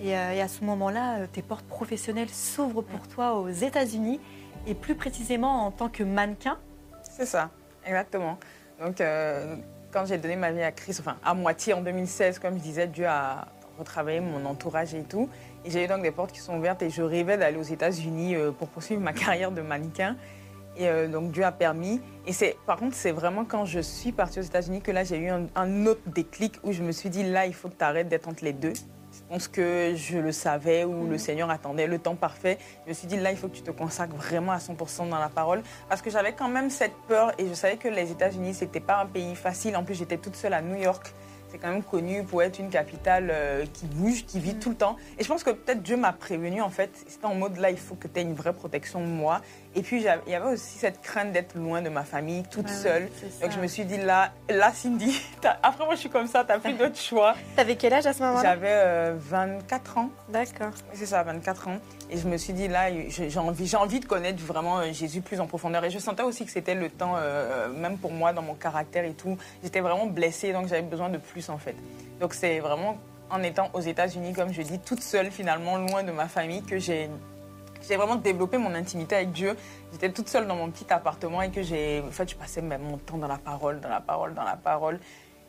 Et, 0.00 0.16
euh, 0.16 0.42
à 0.42 0.48
ce 0.48 0.64
moment-là, 0.64 1.18
euh, 1.18 1.26
tes 1.26 1.42
portes 1.42 1.66
professionnelles 1.66 2.28
s'ouvrent 2.28 2.82
pour 2.82 3.08
toi 3.08 3.34
aux 3.34 3.48
États-Unis, 3.48 4.20
et 4.66 4.74
plus 4.74 4.94
précisément 4.94 5.66
en 5.66 5.70
tant 5.72 5.88
que 5.88 6.04
mannequin. 6.04 6.58
C'est 7.02 7.26
ça, 7.26 7.50
exactement. 7.84 8.38
Donc, 8.80 9.02
quand 9.92 10.06
j'ai 10.06 10.18
donné 10.18 10.36
ma 10.36 10.50
vie 10.52 10.62
à 10.62 10.72
Christ, 10.72 11.00
enfin 11.00 11.16
à 11.22 11.34
moitié 11.34 11.74
en 11.74 11.82
2016, 11.82 12.38
comme 12.38 12.54
je 12.54 12.62
disais, 12.62 12.86
Dieu 12.86 13.06
a 13.06 13.46
retravaillé 13.78 14.20
mon 14.20 14.44
entourage 14.46 14.94
et 14.94 15.02
tout. 15.02 15.28
Et 15.64 15.70
j'ai 15.70 15.84
eu 15.84 15.86
donc 15.86 16.02
des 16.02 16.10
portes 16.10 16.32
qui 16.32 16.40
sont 16.40 16.56
ouvertes 16.56 16.82
et 16.82 16.90
je 16.90 17.02
rêvais 17.02 17.36
d'aller 17.36 17.58
aux 17.58 17.62
États-Unis 17.62 18.36
pour 18.58 18.68
poursuivre 18.68 19.02
ma 19.02 19.12
carrière 19.12 19.50
de 19.50 19.60
mannequin. 19.60 20.16
Et 20.76 20.88
euh, 20.88 21.08
donc 21.08 21.30
Dieu 21.30 21.44
a 21.44 21.52
permis. 21.52 22.00
Et 22.26 22.32
c'est, 22.32 22.56
par 22.66 22.78
contre, 22.78 22.94
c'est 22.94 23.12
vraiment 23.12 23.44
quand 23.44 23.64
je 23.64 23.80
suis 23.80 24.12
partie 24.12 24.40
aux 24.40 24.42
États-Unis 24.42 24.80
que 24.80 24.90
là, 24.90 25.04
j'ai 25.04 25.18
eu 25.18 25.28
un, 25.30 25.86
autre 25.86 26.02
déclic 26.06 26.54
où 26.62 26.72
je 26.72 26.82
me 26.82 26.92
suis 26.92 27.10
dit, 27.10 27.22
là, 27.22 27.46
il 27.46 27.54
faut 27.54 27.68
que 27.68 27.76
tu 27.76 27.84
arrêtes 27.84 28.08
d'être 28.08 28.28
entre 28.28 28.44
les 28.44 28.52
deux. 28.52 28.72
Je 29.12 29.20
pense 29.28 29.46
que 29.46 29.92
je 29.94 30.18
le 30.18 30.32
savais 30.32 30.84
ou 30.84 31.06
le 31.06 31.14
mm. 31.14 31.18
Seigneur 31.18 31.50
attendait 31.50 31.86
le 31.86 31.98
temps 31.98 32.16
parfait. 32.16 32.58
Je 32.84 32.88
me 32.90 32.94
suis 32.94 33.06
dit, 33.06 33.16
là, 33.16 33.30
il 33.30 33.36
faut 33.36 33.48
que 33.48 33.56
tu 33.56 33.62
te 33.62 33.70
consacres 33.70 34.16
vraiment 34.16 34.52
à 34.52 34.58
100% 34.58 35.08
dans 35.08 35.18
la 35.18 35.28
parole. 35.28 35.62
Parce 35.88 36.02
que 36.02 36.10
j'avais 36.10 36.32
quand 36.32 36.48
même 36.48 36.70
cette 36.70 36.94
peur 37.06 37.32
et 37.38 37.46
je 37.46 37.54
savais 37.54 37.76
que 37.76 37.88
les 37.88 38.10
États-Unis, 38.10 38.54
c'était 38.54 38.80
pas 38.80 39.00
un 39.00 39.06
pays 39.06 39.36
facile. 39.36 39.76
En 39.76 39.84
plus, 39.84 39.94
j'étais 39.94 40.18
toute 40.18 40.34
seule 40.34 40.54
à 40.54 40.62
New 40.62 40.76
York 40.76 41.12
c'est 41.54 41.60
quand 41.60 41.70
même 41.70 41.84
connu 41.84 42.24
pour 42.24 42.42
être 42.42 42.58
une 42.58 42.68
capitale 42.68 43.28
euh, 43.30 43.64
qui 43.72 43.86
bouge, 43.86 44.26
qui 44.26 44.40
vit 44.40 44.54
mm. 44.54 44.58
tout 44.58 44.70
le 44.70 44.74
temps. 44.74 44.96
Et 45.18 45.22
je 45.22 45.28
pense 45.28 45.44
que 45.44 45.50
peut-être 45.50 45.82
Dieu 45.82 45.96
m'a 45.96 46.12
prévenu, 46.12 46.60
en 46.60 46.68
fait. 46.68 46.90
C'était 47.06 47.26
en 47.26 47.36
mode 47.36 47.58
là, 47.58 47.70
il 47.70 47.78
faut 47.78 47.94
que 47.94 48.08
tu 48.08 48.18
aies 48.18 48.22
une 48.22 48.34
vraie 48.34 48.52
protection 48.52 49.00
de 49.00 49.06
moi. 49.06 49.40
Et 49.76 49.82
puis, 49.82 50.00
il 50.00 50.30
y 50.30 50.34
avait 50.34 50.52
aussi 50.52 50.78
cette 50.78 51.00
crainte 51.00 51.32
d'être 51.32 51.56
loin 51.56 51.82
de 51.82 51.88
ma 51.88 52.04
famille, 52.04 52.44
toute 52.44 52.68
seule. 52.68 53.08
Donc, 53.42 53.50
je 53.50 53.58
me 53.58 53.66
suis 53.66 53.84
dit 53.84 53.96
là, 53.96 54.32
là 54.48 54.72
Cindy, 54.72 55.20
après 55.62 55.84
moi, 55.84 55.94
je 55.94 56.00
suis 56.00 56.10
comme 56.10 56.26
ça, 56.28 56.44
tu 56.44 56.52
n'as 56.52 56.58
plus 56.58 56.74
d'autre 56.74 56.98
choix. 56.98 57.34
T'avais 57.56 57.76
quel 57.76 57.92
âge 57.92 58.06
à 58.06 58.12
ce 58.12 58.22
moment-là? 58.22 58.42
J'avais 58.42 59.12
24 59.18 59.96
euh, 59.96 60.00
ans. 60.00 60.10
D'accord. 60.28 60.70
C'est 60.92 61.06
ça, 61.06 61.22
24 61.22 61.68
ans. 61.68 61.78
Et 62.10 62.18
je 62.18 62.28
me 62.28 62.36
suis 62.36 62.52
dit, 62.52 62.68
là, 62.68 62.88
j'ai 63.08 63.38
envie, 63.38 63.74
envie 63.74 64.00
de 64.00 64.06
connaître 64.06 64.42
vraiment 64.44 64.78
euh, 64.78 64.92
Jésus 64.92 65.22
plus 65.22 65.40
en 65.40 65.46
profondeur. 65.46 65.84
Et 65.84 65.90
je 65.90 65.98
sentais 65.98 66.22
aussi 66.22 66.44
que 66.44 66.52
c'était 66.52 66.74
le 66.74 66.88
temps, 66.88 67.16
même 67.76 67.98
pour 67.98 68.12
moi, 68.12 68.32
dans 68.32 68.42
mon 68.42 68.54
caractère 68.54 69.04
et 69.04 69.14
tout. 69.14 69.36
J'étais 69.62 69.80
vraiment 69.80 70.06
blessée, 70.06 70.52
donc 70.52 70.68
j'avais 70.68 70.82
besoin 70.82 71.08
de 71.08 71.18
plus 71.18 71.48
en 71.48 71.58
fait. 71.58 71.74
Donc 72.20 72.34
c'est 72.34 72.60
vraiment 72.60 72.98
en 73.30 73.42
étant 73.42 73.70
aux 73.72 73.80
États-Unis, 73.80 74.32
comme 74.32 74.52
je 74.52 74.62
dis, 74.62 74.78
toute 74.78 75.02
seule 75.02 75.30
finalement, 75.30 75.76
loin 75.78 76.02
de 76.02 76.12
ma 76.12 76.28
famille, 76.28 76.62
que 76.62 76.78
j'ai 76.78 77.08
j'ai 77.88 77.96
vraiment 77.96 78.16
développé 78.16 78.58
mon 78.58 78.74
intimité 78.74 79.16
avec 79.16 79.32
Dieu. 79.32 79.56
J'étais 79.92 80.10
toute 80.10 80.28
seule 80.28 80.46
dans 80.46 80.56
mon 80.56 80.70
petit 80.70 80.86
appartement 80.92 81.42
et 81.42 81.50
que 81.50 81.62
j'ai, 81.62 82.02
en 82.06 82.10
fait, 82.10 82.30
je 82.30 82.36
passais 82.36 82.62
même 82.62 82.82
mon 82.82 82.98
temps 82.98 83.18
dans 83.18 83.28
la 83.28 83.38
parole, 83.38 83.80
dans 83.80 83.88
la 83.88 84.00
parole, 84.00 84.34
dans 84.34 84.44
la 84.44 84.56
parole. 84.56 84.98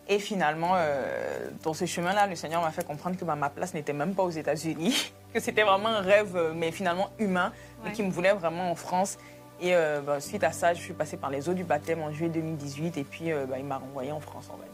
Et 0.07 0.19
finalement, 0.19 0.73
euh, 0.75 1.49
dans 1.63 1.73
ce 1.73 1.85
chemin-là, 1.85 2.27
le 2.27 2.35
Seigneur 2.35 2.61
m'a 2.61 2.71
fait 2.71 2.85
comprendre 2.85 3.17
que 3.17 3.25
bah, 3.25 3.35
ma 3.35 3.49
place 3.49 3.73
n'était 3.73 3.93
même 3.93 4.13
pas 4.13 4.23
aux 4.23 4.29
États-Unis, 4.29 5.13
que 5.33 5.39
c'était 5.39 5.63
vraiment 5.63 5.89
un 5.89 6.01
rêve, 6.01 6.35
euh, 6.35 6.53
mais 6.53 6.71
finalement 6.71 7.09
humain, 7.17 7.51
et 7.87 7.91
qu'il 7.91 8.05
me 8.05 8.11
voulait 8.11 8.33
vraiment 8.33 8.69
en 8.69 8.75
France. 8.75 9.17
Et 9.59 9.75
euh, 9.75 10.01
bah, 10.01 10.19
suite 10.19 10.43
à 10.43 10.51
ça, 10.51 10.73
je 10.73 10.81
suis 10.81 10.93
passée 10.93 11.17
par 11.17 11.31
les 11.31 11.49
eaux 11.49 11.53
du 11.53 11.63
baptême 11.63 12.01
en 12.01 12.11
juillet 12.11 12.29
2018, 12.29 12.97
et 12.97 13.03
puis 13.03 13.31
bah, 13.49 13.57
il 13.57 13.65
m'a 13.65 13.77
renvoyée 13.77 14.11
en 14.11 14.19
France, 14.19 14.49
en 14.53 14.57
fait. 14.57 14.71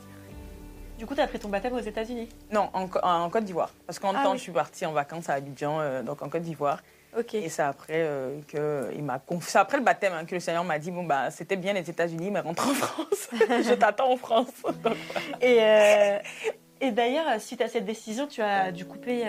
Du 0.97 1.05
coup, 1.05 1.15
tu 1.15 1.21
as 1.21 1.27
pris 1.27 1.39
ton 1.39 1.49
baptême 1.49 1.73
aux 1.73 1.79
États-Unis? 1.79 2.29
Non, 2.51 2.69
en, 2.73 3.29
Côte 3.29 3.45
d'Ivoire. 3.45 3.71
Parce 3.87 3.97
qu'en 3.97 4.13
ah 4.13 4.23
temps, 4.23 4.33
je 4.33 4.41
suis 4.41 4.51
partie 4.51 4.85
en 4.85 4.91
vacances 4.91 5.29
à 5.29 5.33
Abidjan, 5.33 6.03
donc 6.03 6.21
en 6.21 6.29
Côte 6.29 6.43
d'Ivoire. 6.43 6.81
Et 7.33 7.49
c'est 7.49 7.61
après 7.61 7.97
euh, 7.97 8.39
que 8.47 8.89
il 8.95 9.03
m'a 9.03 9.21
C'est 9.41 9.57
après 9.57 9.77
le 9.77 9.83
baptême 9.83 10.13
hein, 10.13 10.25
que 10.25 10.33
le 10.33 10.39
Seigneur 10.39 10.63
m'a 10.63 10.79
dit 10.79 10.91
bon 10.91 11.03
bah 11.03 11.29
c'était 11.29 11.57
bien 11.57 11.73
les 11.73 11.89
États-Unis, 11.89 12.31
mais 12.31 12.39
rentre 12.39 12.67
en 12.67 12.73
France. 12.73 13.29
je 13.31 13.73
t'attends 13.73 14.11
en 14.11 14.17
France. 14.17 14.47
Et, 15.41 15.57
euh, 15.59 16.17
et 16.79 16.91
d'ailleurs, 16.91 17.39
suite 17.39 17.61
à 17.61 17.67
cette 17.67 17.85
décision, 17.85 18.27
tu 18.27 18.41
as 18.41 18.71
dû 18.71 18.85
couper 18.85 19.25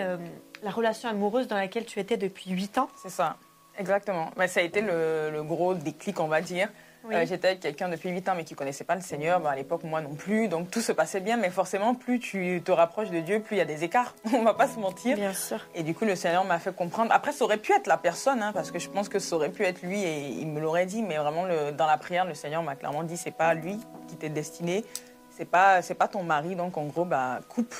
la 0.63 0.71
relation 0.71 1.09
amoureuse 1.09 1.47
dans 1.47 1.57
laquelle 1.57 1.85
tu 1.85 1.99
étais 1.99 2.17
depuis 2.17 2.51
8 2.51 2.77
ans. 2.77 2.89
C'est 2.95 3.09
ça, 3.09 3.37
exactement. 3.77 4.31
Bah, 4.37 4.47
ça 4.47 4.61
a 4.61 4.63
été 4.63 4.81
le, 4.81 5.29
le, 5.31 5.43
gros 5.43 5.73
déclic, 5.73 6.19
on 6.19 6.27
va 6.27 6.41
dire. 6.41 6.69
Euh, 7.11 7.25
j'étais 7.25 7.49
avec 7.49 7.59
quelqu'un 7.59 7.89
depuis 7.89 8.09
8 8.09 8.29
ans, 8.29 8.33
mais 8.35 8.43
qui 8.43 8.53
ne 8.53 8.57
connaissait 8.57 8.83
pas 8.83 8.95
le 8.95 9.01
Seigneur. 9.01 9.45
À 9.45 9.55
l'époque, 9.55 9.83
moi 9.83 10.01
non 10.01 10.15
plus. 10.15 10.47
Donc 10.47 10.71
tout 10.71 10.81
se 10.81 10.91
passait 10.91 11.19
bien, 11.19 11.37
mais 11.37 11.49
forcément, 11.49 11.95
plus 11.95 12.19
tu 12.19 12.61
te 12.63 12.71
rapproches 12.71 13.09
de 13.09 13.19
Dieu, 13.19 13.39
plus 13.39 13.55
il 13.55 13.59
y 13.59 13.61
a 13.61 13.65
des 13.65 13.83
écarts. 13.83 14.15
On 14.33 14.39
ne 14.39 14.45
va 14.45 14.53
pas 14.53 14.67
se 14.67 14.79
mentir. 14.79 15.17
Bien 15.17 15.33
sûr. 15.33 15.59
Et 15.75 15.83
du 15.83 15.93
coup, 15.93 16.05
le 16.05 16.15
Seigneur 16.15 16.45
m'a 16.45 16.59
fait 16.59 16.73
comprendre. 16.75 17.11
Après, 17.11 17.31
ça 17.31 17.43
aurait 17.45 17.57
pu 17.57 17.73
être 17.73 17.87
la 17.87 17.97
personne, 17.97 18.41
hein, 18.41 18.51
parce 18.53 18.71
que 18.71 18.79
je 18.79 18.89
pense 18.89 19.09
que 19.09 19.19
ça 19.19 19.35
aurait 19.35 19.51
pu 19.51 19.63
être 19.63 19.81
lui, 19.81 20.01
et 20.03 20.27
il 20.27 20.47
me 20.47 20.59
l'aurait 20.59 20.85
dit. 20.85 21.01
Mais 21.01 21.17
vraiment, 21.17 21.45
le, 21.45 21.71
dans 21.71 21.87
la 21.87 21.97
prière, 21.97 22.25
le 22.25 22.33
Seigneur 22.33 22.63
m'a 22.63 22.75
clairement 22.75 23.03
dit 23.03 23.17
c'est 23.17 23.31
pas 23.31 23.53
lui 23.53 23.77
qui 24.07 24.15
t'est 24.15 24.29
destiné. 24.29 24.85
C'est 25.29 25.45
pas, 25.45 25.81
c'est 25.81 25.95
pas 25.95 26.07
ton 26.07 26.23
mari. 26.23 26.55
Donc 26.55 26.77
en 26.77 26.85
gros, 26.85 27.05
bah, 27.05 27.39
coupe. 27.49 27.75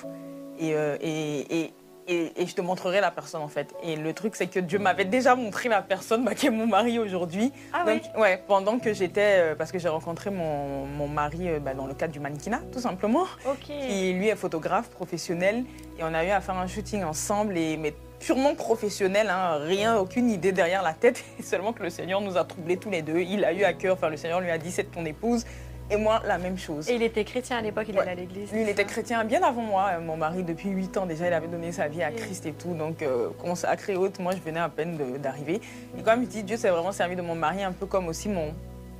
et, 0.59 0.73
euh, 0.75 0.97
et 1.01 1.63
et, 1.63 1.73
je 2.07 2.53
te 2.53 2.61
montrerai 2.61 3.01
la 3.01 3.11
personne 3.11 3.41
en 3.41 3.47
fait. 3.47 3.73
Et 3.83 3.95
le 3.95 4.13
truc, 4.13 4.35
c'est 4.35 4.47
que 4.47 4.59
Dieu 4.59 4.79
m'avait 4.79 5.05
déjà 5.05 5.35
montré 5.35 5.69
la 5.69 5.81
personne 5.81 6.23
bah, 6.23 6.35
qui 6.35 6.47
est 6.47 6.51
mon 6.51 6.67
mari 6.67 6.99
aujourd'hui. 6.99 7.51
Ah 7.73 7.83
oui. 7.85 8.01
Ouais, 8.17 8.43
pendant 8.47 8.79
que 8.79 8.93
j'étais, 8.93 9.39
euh, 9.39 9.55
parce 9.55 9.71
que 9.71 9.79
j'ai 9.79 9.89
rencontré 9.89 10.29
mon, 10.29 10.85
mon 10.85 11.07
mari 11.07 11.49
euh, 11.49 11.59
bah, 11.59 11.73
dans 11.73 11.87
le 11.87 11.93
cadre 11.93 12.13
du 12.13 12.19
mannequinat, 12.19 12.61
tout 12.71 12.79
simplement. 12.79 13.23
Ok. 13.45 13.65
Qui 13.65 14.13
lui 14.13 14.27
est 14.27 14.35
photographe 14.35 14.89
professionnel 14.89 15.65
et 15.97 16.03
on 16.03 16.13
a 16.13 16.25
eu 16.25 16.29
à 16.29 16.41
faire 16.41 16.57
un 16.57 16.67
shooting 16.67 17.03
ensemble 17.03 17.57
et 17.57 17.77
mais 17.77 17.93
purement 18.19 18.55
professionnel, 18.55 19.29
hein, 19.29 19.57
rien, 19.65 19.97
aucune 19.97 20.29
idée 20.29 20.53
derrière 20.53 20.81
la 20.81 20.93
tête, 20.93 21.23
seulement 21.43 21.73
que 21.73 21.83
le 21.83 21.89
Seigneur 21.89 22.21
nous 22.21 22.37
a 22.37 22.45
troublés 22.45 22.77
tous 22.77 22.89
les 22.89 23.01
deux. 23.01 23.19
Il 23.19 23.43
a 23.43 23.51
eu 23.51 23.63
à 23.63 23.73
cœur, 23.73 23.95
enfin 23.95 24.09
le 24.09 24.17
Seigneur 24.17 24.39
lui 24.39 24.49
a 24.49 24.57
dit 24.57 24.71
c'est 24.71 24.85
ton 24.85 25.05
épouse. 25.05 25.45
Et 25.91 25.97
moi, 25.97 26.21
la 26.25 26.37
même 26.37 26.57
chose. 26.57 26.89
Et 26.89 26.95
il 26.95 27.03
était 27.03 27.23
chrétien 27.23 27.57
à 27.57 27.61
l'époque, 27.61 27.85
il 27.89 27.95
Ouais. 27.95 28.01
allait 28.01 28.11
à 28.11 28.15
l'église. 28.15 28.51
Lui, 28.51 28.61
il 28.61 28.69
était 28.69 28.85
chrétien 28.85 29.23
bien 29.25 29.43
avant 29.43 29.61
moi. 29.61 29.91
Euh, 29.93 29.99
Mon 29.99 30.17
mari, 30.17 30.43
depuis 30.43 30.69
8 30.69 30.97
ans 30.97 31.05
déjà, 31.05 31.27
il 31.27 31.33
avait 31.33 31.47
donné 31.47 31.71
sa 31.71 31.87
vie 31.87 32.01
à 32.01 32.11
Christ 32.11 32.45
et 32.45 32.53
tout. 32.53 32.73
Donc, 32.73 33.01
euh, 33.01 33.29
consacré 33.41 33.95
haute, 33.95 34.19
moi, 34.19 34.33
je 34.33 34.39
venais 34.41 34.59
à 34.59 34.69
peine 34.69 34.97
d'arriver. 35.19 35.61
Et 35.97 36.01
comme 36.01 36.21
je 36.23 36.27
dis, 36.27 36.43
Dieu 36.43 36.57
s'est 36.57 36.69
vraiment 36.69 36.91
servi 36.91 37.15
de 37.15 37.21
mon 37.21 37.35
mari, 37.35 37.63
un 37.63 37.73
peu 37.73 37.85
comme 37.85 38.07
aussi 38.07 38.29
mon. 38.29 38.53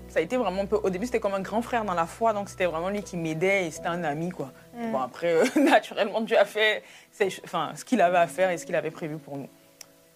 Ça 0.10 0.20
a 0.20 0.22
été 0.22 0.38
vraiment 0.38 0.62
un 0.62 0.66
peu. 0.68 0.75
Au 0.84 0.90
début, 0.92 1.08
c'était 1.08 1.20
comme 1.20 1.34
un 1.34 1.40
grand 1.40 1.63
frère 1.63 1.86
dans 1.86 1.96
la 1.96 2.06
foi. 2.06 2.34
Donc, 2.34 2.50
c'était 2.50 2.66
vraiment 2.66 2.90
lui 2.90 3.02
qui 3.02 3.18
m'aidait 3.18 3.66
et 3.66 3.72
c'était 3.72 3.88
un 3.88 4.04
ami, 4.04 4.30
quoi. 4.30 4.52
Mm. 4.78 4.92
Bon, 4.92 5.00
après, 5.00 5.34
euh, 5.34 5.44
naturellement, 5.60 6.22
Dieu 6.22 6.38
a 6.38 6.46
fait 6.46 6.84
ses- 7.12 7.42
enfin, 7.46 7.72
ce 7.75 7.84
qu'il 7.86 8.02
avait 8.02 8.18
à 8.20 8.28
faire 8.28 8.52
et 8.52 8.58
ce 8.58 8.66
qu'il 8.68 8.75
avait 8.75 8.92
prévu 8.92 9.18
pour 9.18 9.38
nous. 9.38 9.48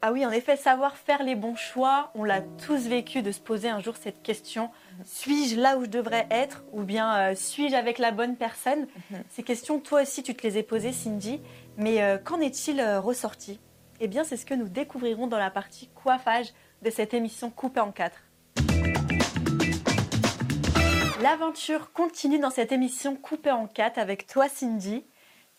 Ah 0.03 0.11
oui, 0.11 0.23
en 0.23 0.31
effet, 0.31 0.55
savoir 0.57 0.95
faire 0.95 1.23
les 1.23 1.33
bons 1.33 1.55
choix, 1.55 2.11
on 2.13 2.23
l'a 2.23 2.41
tous 2.63 2.87
vécu 2.87 3.23
de 3.23 3.31
se 3.31 3.39
poser 3.39 3.69
un 3.69 3.79
jour 3.79 3.95
cette 3.99 4.21
question 4.21 4.69
suis-je 5.05 5.59
là 5.59 5.77
où 5.77 5.85
je 5.85 5.89
devrais 5.89 6.27
être 6.31 6.63
ou 6.71 6.83
bien 6.83 7.15
euh, 7.15 7.35
suis-je 7.35 7.75
avec 7.75 7.97
la 7.97 8.11
bonne 8.11 8.35
personne? 8.35 8.87
Mhm. 9.11 9.23
Ces 9.29 9.43
questions, 9.43 9.79
toi 9.79 10.01
aussi, 10.01 10.23
tu 10.23 10.35
te 10.35 10.45
les 10.45 10.57
ai 10.57 10.63
posées, 10.63 10.91
Cindy. 10.91 11.41
Mais 11.77 12.01
euh, 12.01 12.17
qu'en 12.17 12.39
est-il 12.39 12.79
euh, 12.79 12.99
ressorti? 12.99 13.59
Eh 13.99 14.07
bien, 14.07 14.23
c'est 14.23 14.37
ce 14.37 14.45
que 14.45 14.53
nous 14.53 14.69
découvrirons 14.69 15.27
dans 15.27 15.39
la 15.39 15.49
partie 15.49 15.89
coiffage 15.95 16.47
de 16.81 16.89
cette 16.89 17.13
émission 17.13 17.49
coupée 17.49 17.79
en 17.79 17.91
quatre. 17.91 18.21
L'aventure 21.21 21.91
continue 21.93 22.37
dans 22.39 22.51
cette 22.51 22.71
émission 22.71 23.15
coupée 23.15 23.51
en 23.51 23.67
quatre 23.67 23.97
avec 23.97 24.27
toi, 24.27 24.47
Cindy. 24.47 25.03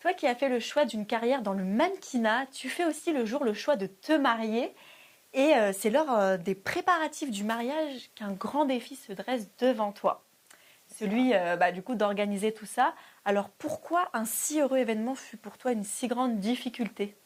Toi 0.00 0.12
qui 0.12 0.28
as 0.28 0.36
fait 0.36 0.48
le 0.48 0.60
choix 0.60 0.84
d'une 0.84 1.06
carrière 1.06 1.42
dans 1.42 1.52
le 1.52 1.64
mannequinat, 1.64 2.46
tu 2.52 2.68
fais 2.68 2.84
aussi 2.84 3.12
le 3.12 3.24
jour 3.24 3.42
le 3.42 3.52
choix 3.52 3.74
de 3.74 3.86
te 3.86 4.12
marier. 4.12 4.72
Et 5.34 5.54
euh, 5.54 5.72
c'est 5.72 5.90
lors 5.90 6.10
euh, 6.12 6.36
des 6.36 6.54
préparatifs 6.54 7.30
du 7.30 7.44
mariage 7.44 8.10
qu'un 8.14 8.32
grand 8.32 8.64
défi 8.64 8.96
se 8.96 9.12
dresse 9.12 9.48
devant 9.58 9.92
toi. 9.92 10.24
Celui 10.86 11.34
euh, 11.34 11.56
bah, 11.56 11.72
du 11.72 11.82
coup 11.82 11.94
d'organiser 11.94 12.52
tout 12.52 12.66
ça. 12.66 12.94
Alors 13.24 13.50
pourquoi 13.50 14.08
un 14.14 14.24
si 14.24 14.60
heureux 14.60 14.78
événement 14.78 15.14
fut 15.14 15.36
pour 15.36 15.58
toi 15.58 15.72
une 15.72 15.84
si 15.84 16.08
grande 16.08 16.40
difficulté? 16.40 17.16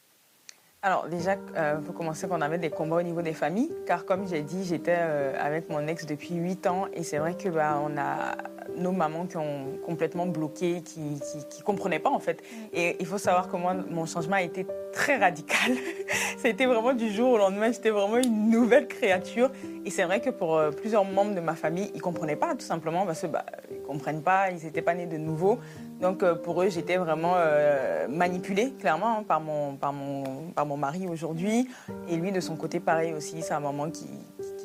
Alors 0.85 1.07
déjà, 1.07 1.35
il 1.35 1.85
faut 1.87 1.93
commencer 1.93 2.27
qu'on 2.27 2.41
avait 2.41 2.59
des 2.59 2.71
combats 2.71 2.97
au 2.97 3.03
niveau 3.03 3.23
des 3.23 3.35
familles, 3.35 3.71
car 3.87 4.05
comme 4.05 4.27
j'ai 4.27 4.43
dit, 4.43 4.65
j'étais 4.65 4.97
euh, 4.99 5.33
avec 5.41 5.71
mon 5.71 5.87
ex 5.87 6.07
depuis 6.07 6.35
8 6.35 6.67
ans 6.67 6.87
et 6.93 7.05
c'est 7.05 7.19
vrai 7.19 7.37
que 7.37 7.49
bah, 7.49 7.81
on 7.81 7.97
a 7.97 8.37
nos 8.77 8.91
mamans 8.91 9.27
qui 9.27 9.37
ont 9.37 9.79
complètement 9.87 10.27
bloqué, 10.27 10.83
qui 10.83 11.01
ne 11.01 11.63
comprenaient 11.63 12.01
pas 12.01 12.11
en 12.11 12.19
fait. 12.19 12.43
Et 12.73 12.97
il 12.99 13.07
faut 13.07 13.19
savoir 13.19 13.49
que 13.49 13.57
moi, 13.57 13.75
mon 13.75 14.07
changement 14.07 14.35
a 14.35 14.43
été 14.43 14.67
très 14.93 15.19
radical. 15.19 15.73
C'était 16.39 16.67
vraiment 16.67 16.95
du 16.95 17.13
jour 17.13 17.31
au 17.31 17.39
lendemain, 17.39 17.71
j'étais 17.71 17.91
vraiment 17.91 18.17
une 18.17 18.51
nouvelle 18.51 18.89
créature. 18.89 19.53
Et 19.85 19.91
c'est 19.91 20.05
vrai 20.05 20.21
que 20.21 20.31
pour 20.31 20.57
euh, 20.57 20.71
plusieurs 20.71 21.05
membres 21.05 21.35
de 21.35 21.41
ma 21.41 21.55
famille, 21.55 21.91
ils 21.95 21.97
ne 21.97 22.03
comprenaient 22.03 22.37
pas 22.37 22.55
tout 22.55 22.65
simplement 22.65 23.05
parce 23.05 23.21
qu'ils 23.21 23.31
bah, 23.31 23.45
ne 23.71 23.85
comprennent 23.85 24.23
pas, 24.23 24.51
ils 24.51 24.65
n'étaient 24.65 24.83
pas 24.83 24.95
nés 24.95 25.07
de 25.07 25.17
nouveau. 25.17 25.59
Donc 26.01 26.23
euh, 26.23 26.35
pour 26.35 26.63
eux, 26.63 26.69
j'étais 26.69 26.97
vraiment 26.97 27.35
euh, 27.37 28.07
manipulée, 28.09 28.73
clairement, 28.79 29.19
hein, 29.19 29.25
par, 29.27 29.41
mon, 29.41 29.75
par, 29.75 29.93
mon, 29.93 30.51
par 30.55 30.67
mon 30.67 30.77
mari 30.77 31.09
aujourd'hui. 31.09 31.69
Et 32.09 32.17
lui, 32.17 32.31
de 32.31 32.41
son 32.41 32.57
côté, 32.57 32.79
pareil 32.79 33.13
aussi, 33.13 33.43
sa 33.43 33.59
maman 33.59 33.91
qui 33.91 34.07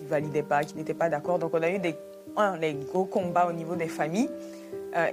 ne 0.03 0.07
validait 0.07 0.43
pas, 0.43 0.63
qui 0.63 0.75
n'était 0.75 0.93
pas 0.93 1.09
d'accord. 1.09 1.39
Donc 1.39 1.51
on 1.53 1.61
a 1.63 1.69
eu 1.71 1.79
des, 1.79 1.95
gros 2.91 3.05
combats 3.05 3.47
au 3.47 3.53
niveau 3.53 3.75
des 3.75 3.87
familles. 3.87 4.29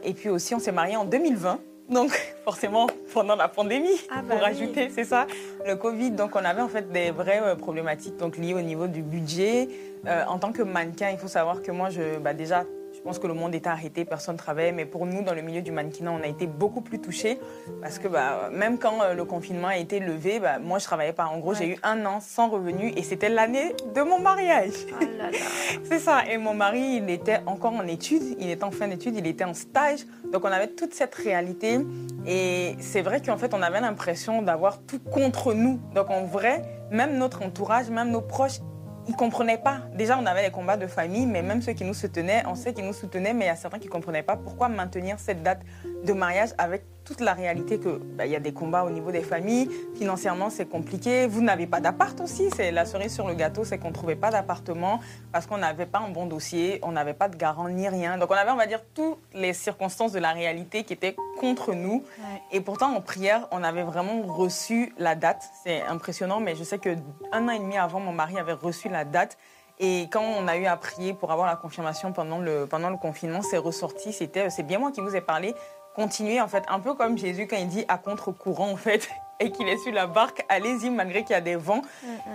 Et 0.03 0.15
puis 0.15 0.31
aussi, 0.31 0.55
on 0.55 0.59
s'est 0.59 0.73
mariés 0.73 0.97
en 0.97 1.05
2020. 1.05 1.59
Donc 1.91 2.11
forcément, 2.45 2.87
pendant 3.13 3.37
la 3.37 3.49
pandémie, 3.49 4.01
Ah 4.11 4.23
bah 4.23 4.35
pour 4.37 4.39
oui. 4.39 4.51
ajouter, 4.51 4.89
c'est 4.91 5.05
ça, 5.05 5.27
le 5.67 5.77
Covid. 5.77 6.13
Donc 6.13 6.35
on 6.35 6.45
avait 6.45 6.63
en 6.63 6.69
fait 6.69 6.91
des 6.91 7.11
vraies 7.11 7.43
euh, 7.43 7.55
problématiques 7.57 8.17
donc, 8.17 8.37
liées 8.39 8.55
au 8.55 8.63
niveau 8.63 8.87
du 8.87 9.03
budget. 9.03 9.69
Euh, 10.07 10.25
en 10.27 10.39
tant 10.39 10.53
que 10.53 10.63
mannequin, 10.63 11.11
il 11.11 11.19
faut 11.19 11.29
savoir 11.29 11.63
que 11.63 11.71
moi, 11.71 11.91
je, 11.91 12.19
bah, 12.19 12.35
déjà, 12.35 12.65
pense 13.05 13.19
que 13.19 13.27
le 13.27 13.35
monde 13.35 13.55
était 13.55 13.69
arrêté, 13.69 14.05
personne 14.05 14.35
ne 14.35 14.39
travaillait. 14.39 14.73
Mais 14.73 14.87
pour 14.87 15.05
nous, 15.07 15.23
dans 15.23 15.35
le 15.35 15.43
milieu 15.43 15.63
du 15.63 15.71
mannequinat, 15.73 16.11
on 16.11 16.23
a 16.23 16.27
été 16.27 16.47
beaucoup 16.47 16.81
plus 16.81 16.99
touchés. 17.01 17.39
Parce 17.83 17.99
que 17.99 18.09
bah, 18.09 18.49
même 18.53 18.79
quand 18.79 19.03
euh, 19.03 19.15
le 19.15 19.25
confinement 19.25 19.69
a 19.69 19.77
été 19.77 20.01
levé, 20.01 20.41
bah, 20.41 20.59
moi, 20.59 20.79
je 20.79 20.85
travaillais 20.85 21.13
pas. 21.13 21.27
En 21.27 21.39
gros, 21.39 21.51
Ouais. 21.51 21.57
j'ai 21.59 21.69
eu 21.69 21.79
un 21.83 22.05
an 22.07 22.19
sans 22.21 22.49
revenu 22.49 22.93
et 22.97 23.03
c'était 23.03 23.29
l'année 23.29 23.75
de 23.95 24.03
mon 24.03 24.19
mariage. 24.19 24.73
Oh. 24.91 25.05
C'est 25.85 25.99
ça. 25.99 26.23
Et 26.31 26.39
mon 26.39 26.55
mari, 26.55 27.01
il 27.03 27.11
était 27.11 27.41
encore 27.47 27.75
en 27.75 27.87
études. 27.87 28.23
Il 28.39 28.51
était 28.51 28.65
en 28.65 28.71
fin 28.71 28.89
d'études, 28.89 29.17
il 29.17 29.27
était 29.27 29.45
en 29.45 29.55
stage. 29.55 30.01
Donc, 30.33 30.45
on 30.45 30.49
avait 30.51 30.69
toute 30.69 30.95
cette 30.95 31.15
réalité. 31.15 31.79
Et 32.27 32.75
c'est 32.81 33.03
vrai 33.03 33.21
qu'en 33.21 33.37
fait, 33.37 33.53
on 33.55 33.61
avait 33.63 33.81
l'impression 33.81 34.41
d'avoir 34.43 34.81
tout 34.83 34.99
contre 34.99 35.53
nous. 35.53 35.79
Donc, 35.95 36.09
en 36.11 36.25
vrai, 36.25 36.63
même 36.91 37.19
notre 37.19 37.43
entourage, 37.43 37.91
même 37.91 38.11
nos 38.11 38.23
proches, 38.23 38.61
ils 39.07 39.13
ne 39.13 39.17
comprenaient 39.17 39.59
pas. 39.59 39.79
Déjà, 39.95 40.19
on 40.19 40.27
avait 40.27 40.43
les 40.43 40.51
combats 40.51 40.77
de 40.77 40.87
famille, 40.87 41.27
mais 41.27 41.43
même 41.43 41.63
ceux 41.63 41.73
qui 41.73 41.85
nous 41.85 41.95
soutenaient, 41.95 42.43
on 42.47 42.55
sait 42.55 42.73
qu'ils 42.73 42.87
nous 42.87 42.93
soutenaient, 42.93 43.35
mais 43.35 43.47
il 43.47 43.49
y 43.49 43.51
a 43.51 43.57
certains 43.57 43.79
qui 43.79 43.87
ne 43.87 43.93
comprenaient 43.93 44.23
pas 44.23 44.37
pourquoi 44.37 44.69
maintenir 44.69 45.19
cette 45.19 45.43
date 45.43 45.61
de 46.05 46.13
mariage 46.13 46.51
avec 46.59 46.85
toute 47.05 47.21
la 47.21 47.35
réalité 47.35 47.79
que 47.79 47.99
bah, 47.99 48.27
il 48.27 48.33
y 48.33 48.37
a 48.37 48.41
des 48.41 48.53
combats 48.53 48.85
au 48.85 48.91
niveau 48.91 49.13
des 49.13 49.23
familles. 49.23 49.69
Financièrement, 49.97 50.51
c'est 50.51 50.67
compliqué. 50.67 51.27
Vous 51.27 51.43
n'avez 51.43 51.67
pas 51.67 51.81
d'appart 51.81 52.19
aussi. 52.21 52.51
C'est 52.55 52.73
la 52.73 52.85
cerise 52.85 53.15
sur 53.15 53.29
le 53.29 53.35
gâteau, 53.35 53.65
c'est 53.65 53.79
qu'on 53.79 53.89
ne 53.89 53.95
trouvait 53.95 54.17
pas 54.17 54.31
d'appartement 54.31 55.01
parce 55.33 55.47
qu'on 55.47 55.59
n'avait 55.59 55.87
pas 55.87 55.99
un 55.99 56.09
bon 56.09 56.27
dossier, 56.27 56.81
on 56.83 56.93
n'avait 56.93 57.15
pas 57.15 57.29
de 57.29 57.37
garant 57.37 57.69
ni 57.69 57.89
rien. 57.89 58.19
Donc 58.19 58.31
on 58.31 58.35
avait, 58.35 58.51
on 58.51 58.57
va 58.57 58.67
dire, 58.67 58.83
toutes 58.95 59.19
les 59.35 59.53
circonstances 59.53 60.13
de 60.13 60.19
la 60.19 60.33
réalité 60.33 60.85
qui 60.85 60.93
étaient 60.93 61.17
contre 61.39 61.75
nous. 61.75 62.05
Ouais. 62.19 62.43
Et 62.53 62.61
pourtant, 62.61 62.95
en 62.95 63.01
prière, 63.01 63.47
on 63.51 63.63
avait 63.63 63.83
vraiment 63.83 64.23
reçu 64.23 64.95
la 64.99 65.15
date. 65.15 65.43
C'est 65.63 65.83
impressionnant, 65.83 66.41
mais 66.41 66.57
je 66.57 66.65
sais 66.65 66.79
que 66.79 66.97
un 67.33 67.49
an 67.49 67.53
et 67.53 67.59
demi 67.59 67.77
avant, 67.77 68.01
mon 68.01 68.13
mari 68.13 68.39
avait 68.39 68.53
reçu 68.53 68.89
la 68.89 69.05
date. 69.05 69.37
Et 69.81 70.03
quand 70.13 70.23
on 70.23 70.47
a 70.47 70.57
eu 70.57 70.67
à 70.67 70.77
prier 70.77 71.15
pour 71.15 71.33
avoir 71.33 71.49
la 71.49 71.57
confirmation 71.57 72.13
pendant 72.13 72.39
le, 72.39 72.67
pendant 72.67 72.91
le 72.91 72.97
confinement, 72.97 73.43
c'est 73.43 73.59
ressorti. 73.59 74.13
C'était, 74.13 74.49
c'est 74.49 74.63
bien 74.63 74.79
moi 74.79 74.93
qui 74.93 75.01
vous 75.01 75.17
ai 75.17 75.21
parlé. 75.21 75.53
Continuez, 75.95 76.41
en 76.41 76.49
fait, 76.49 76.65
un 76.69 76.81
peu 76.81 76.95
comme 76.95 77.17
Jésus 77.17 77.47
quand 77.47 77.57
il 77.57 77.69
dit 77.69 77.85
à 77.87 77.99
contre-courant, 77.99 78.71
en 78.71 78.77
fait, 78.77 79.09
et 79.41 79.51
qu'il 79.51 79.69
est 79.69 79.77
sur 79.79 79.93
la 79.93 80.07
barque, 80.07 80.45
allez-y 80.49 80.91
malgré 80.91 81.23
qu'il 81.23 81.33
y 81.33 81.39
a 81.39 81.41
des 81.41 81.57
vents. 81.57 81.83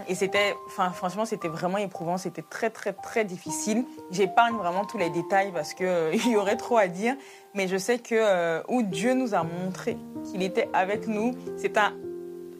Et 0.08 0.16
c'était, 0.16 0.56
enfin, 0.68 0.92
franchement, 0.92 1.26
c'était 1.26 1.48
vraiment 1.48 1.78
éprouvant. 1.78 2.18
C'était 2.18 2.44
très, 2.44 2.70
très, 2.70 2.94
très 2.94 3.26
difficile. 3.26 3.86
J'épargne 4.12 4.56
vraiment 4.56 4.86
tous 4.86 4.98
les 4.98 5.10
détails 5.10 5.52
parce 5.52 5.74
qu'il 5.74 5.88
il 6.14 6.32
y 6.32 6.36
aurait 6.38 6.58
trop 6.58 6.78
à 6.78 6.88
dire. 6.88 7.16
Mais 7.54 7.68
je 7.68 7.78
sais 7.78 8.00
que 8.00 8.16
euh, 8.16 8.62
où 8.68 8.84
Dieu 8.84 9.14
nous 9.14 9.34
a 9.34 9.44
montré 9.44 9.98
qu'il 10.26 10.44
était 10.44 10.70
avec 10.74 11.08
nous, 11.08 11.36
c'est 11.58 11.78
un, 11.78 11.94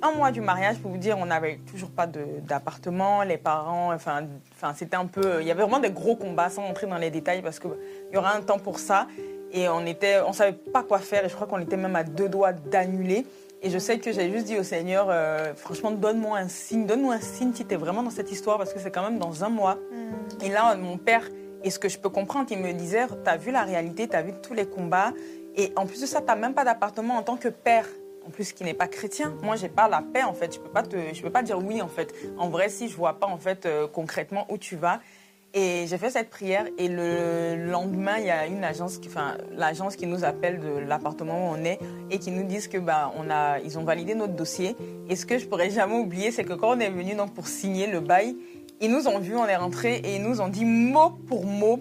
un 0.02 0.12
mois 0.12 0.32
du 0.32 0.42
mariage 0.42 0.80
pour 0.80 0.92
vous 0.92 0.98
dire, 0.98 1.18
on 1.18 1.26
n'avait 1.26 1.58
toujours 1.70 1.92
pas 1.92 2.08
d'appartement, 2.08 3.24
les 3.24 3.38
parents, 3.38 3.94
enfin, 3.94 4.28
enfin, 4.54 4.74
c'était 4.74 4.96
un 4.96 5.06
peu, 5.06 5.42
il 5.42 5.48
y 5.48 5.52
avait 5.52 5.62
vraiment 5.62 5.80
des 5.80 5.92
gros 5.92 6.16
combats 6.16 6.50
sans 6.50 6.64
entrer 6.64 6.88
dans 6.88 6.98
les 6.98 7.12
détails 7.12 7.42
parce 7.42 7.60
qu'il 7.60 7.72
y 8.12 8.18
aura 8.18 8.34
un 8.34 8.42
temps 8.42 8.60
pour 8.60 8.80
ça. 8.80 9.08
Et 9.52 9.68
on 9.70 9.86
était, 9.86 10.22
on 10.26 10.34
savait 10.34 10.54
pas 10.54 10.84
quoi 10.84 11.00
faire 11.00 11.26
et 11.26 11.30
je 11.30 11.36
crois 11.36 11.48
qu'on 11.48 11.60
était 11.60 11.78
même 11.78 11.96
à 11.96 12.04
deux 12.04 12.30
doigts 12.30 12.54
d'annuler. 12.54 13.26
Et 13.62 13.70
je 13.70 13.78
sais 13.78 14.00
que 14.00 14.12
j'ai 14.12 14.32
juste 14.32 14.46
dit 14.46 14.58
au 14.58 14.64
Seigneur, 14.64 15.08
euh, 15.10 15.54
franchement, 15.54 15.92
donne-moi 15.92 16.38
un 16.38 16.48
signe, 16.48 16.86
donne-moi 16.86 17.16
un 17.16 17.20
signe 17.20 17.54
si 17.54 17.66
tu 17.66 17.74
es 17.74 17.78
vraiment 17.78 18.04
dans 18.04 18.10
cette 18.10 18.32
histoire 18.32 18.58
parce 18.58 18.74
que 18.74 18.80
c'est 18.80 18.92
quand 18.92 19.04
même 19.04 19.20
dans 19.20 19.44
un 19.44 19.50
mois. 19.50 19.78
Et 20.42 20.50
là, 20.50 20.76
mon 20.76 20.98
père, 20.98 21.28
et 21.64 21.70
ce 21.70 21.80
que 21.80 21.90
je 21.90 22.00
peux 22.00 22.10
comprendre, 22.10 22.48
il 22.52 22.60
me 22.60 22.72
disait, 22.72 23.08
tu 23.08 23.30
as 23.30 23.36
vu 23.36 23.52
la 23.52 23.64
réalité, 23.64 24.08
tu 24.08 24.16
as 24.16 24.22
vu 24.22 24.32
tous 24.42 24.54
les 24.54 24.66
combats. 24.66 25.12
Et 25.58 25.74
en 25.76 25.86
plus 25.86 26.00
de 26.00 26.06
ça, 26.06 26.22
tu 26.22 26.28
n'as 26.28 26.36
même 26.36 26.54
pas 26.54 26.64
d'appartement 26.64 27.18
en 27.18 27.24
tant 27.24 27.36
que 27.36 27.50
père. 27.50 27.86
En 28.26 28.32
plus, 28.32 28.54
qui 28.54 28.64
n'est 28.64 28.74
pas 28.74 28.88
chrétien. 28.88 29.36
Moi, 29.42 29.56
j'ai 29.56 29.70
pas 29.70 29.90
la 29.90 30.02
paix, 30.02 30.24
en 30.24 30.34
fait. 30.34 30.54
Je 30.54 30.60
peux 30.60 30.70
pas 30.70 30.84
te, 30.84 30.96
je 31.14 31.22
peux 31.22 31.32
pas 31.32 31.42
dire 31.42 31.58
oui, 31.58 31.82
en 31.82 31.88
fait. 31.88 32.14
En 32.38 32.50
vrai, 32.50 32.70
si 32.70 32.88
je 32.88 32.96
vois 32.96 33.20
pas, 33.20 33.28
en 33.28 33.38
fait, 33.38 33.66
euh, 33.66 33.88
concrètement 33.88 34.46
où 34.50 34.58
tu 34.58 34.76
vas. 34.76 35.00
Et 35.56 35.86
j'ai 35.88 35.98
fait 35.98 36.12
cette 36.12 36.30
prière 36.30 36.66
et 36.78 36.88
le 36.88 37.56
lendemain, 37.72 38.18
il 38.20 38.26
y 38.26 38.30
a 38.30 38.46
une 38.46 38.64
agence, 38.64 39.00
qui- 39.00 39.08
enfin 39.08 39.36
l'agence 39.58 39.96
qui 39.96 40.06
nous 40.06 40.24
appelle 40.24 40.60
de 40.60 40.78
l'appartement 40.78 41.50
où 41.50 41.56
on 41.56 41.64
est 41.64 41.80
et 42.12 42.20
qui 42.20 42.30
nous 42.30 42.44
disent 42.44 42.68
que 42.68 42.78
bah 42.78 43.12
on 43.18 43.32
a, 43.32 43.58
ils 43.60 43.80
ont 43.80 43.84
validé 43.84 44.14
notre 44.14 44.34
dossier. 44.34 44.76
Et 45.10 45.16
ce 45.16 45.26
que 45.26 45.40
je 45.40 45.48
pourrais 45.48 45.72
jamais 45.72 45.96
oublier, 45.98 46.30
c'est 46.32 46.44
que 46.44 46.54
quand 46.54 46.78
on 46.78 46.80
est 46.80 46.92
venu 46.92 47.16
donc 47.16 47.34
pour 47.34 47.48
signer 47.48 47.88
le 47.88 48.00
bail, 48.00 48.36
ils 48.80 48.92
nous 48.92 49.08
ont 49.08 49.18
vus, 49.18 49.36
on 49.36 49.48
est 49.48 49.56
rentré 49.56 49.96
et 49.96 50.18
ils 50.18 50.22
nous 50.22 50.40
ont 50.40 50.50
dit 50.50 50.66
mot 50.66 51.10
pour 51.28 51.46
mot. 51.46 51.80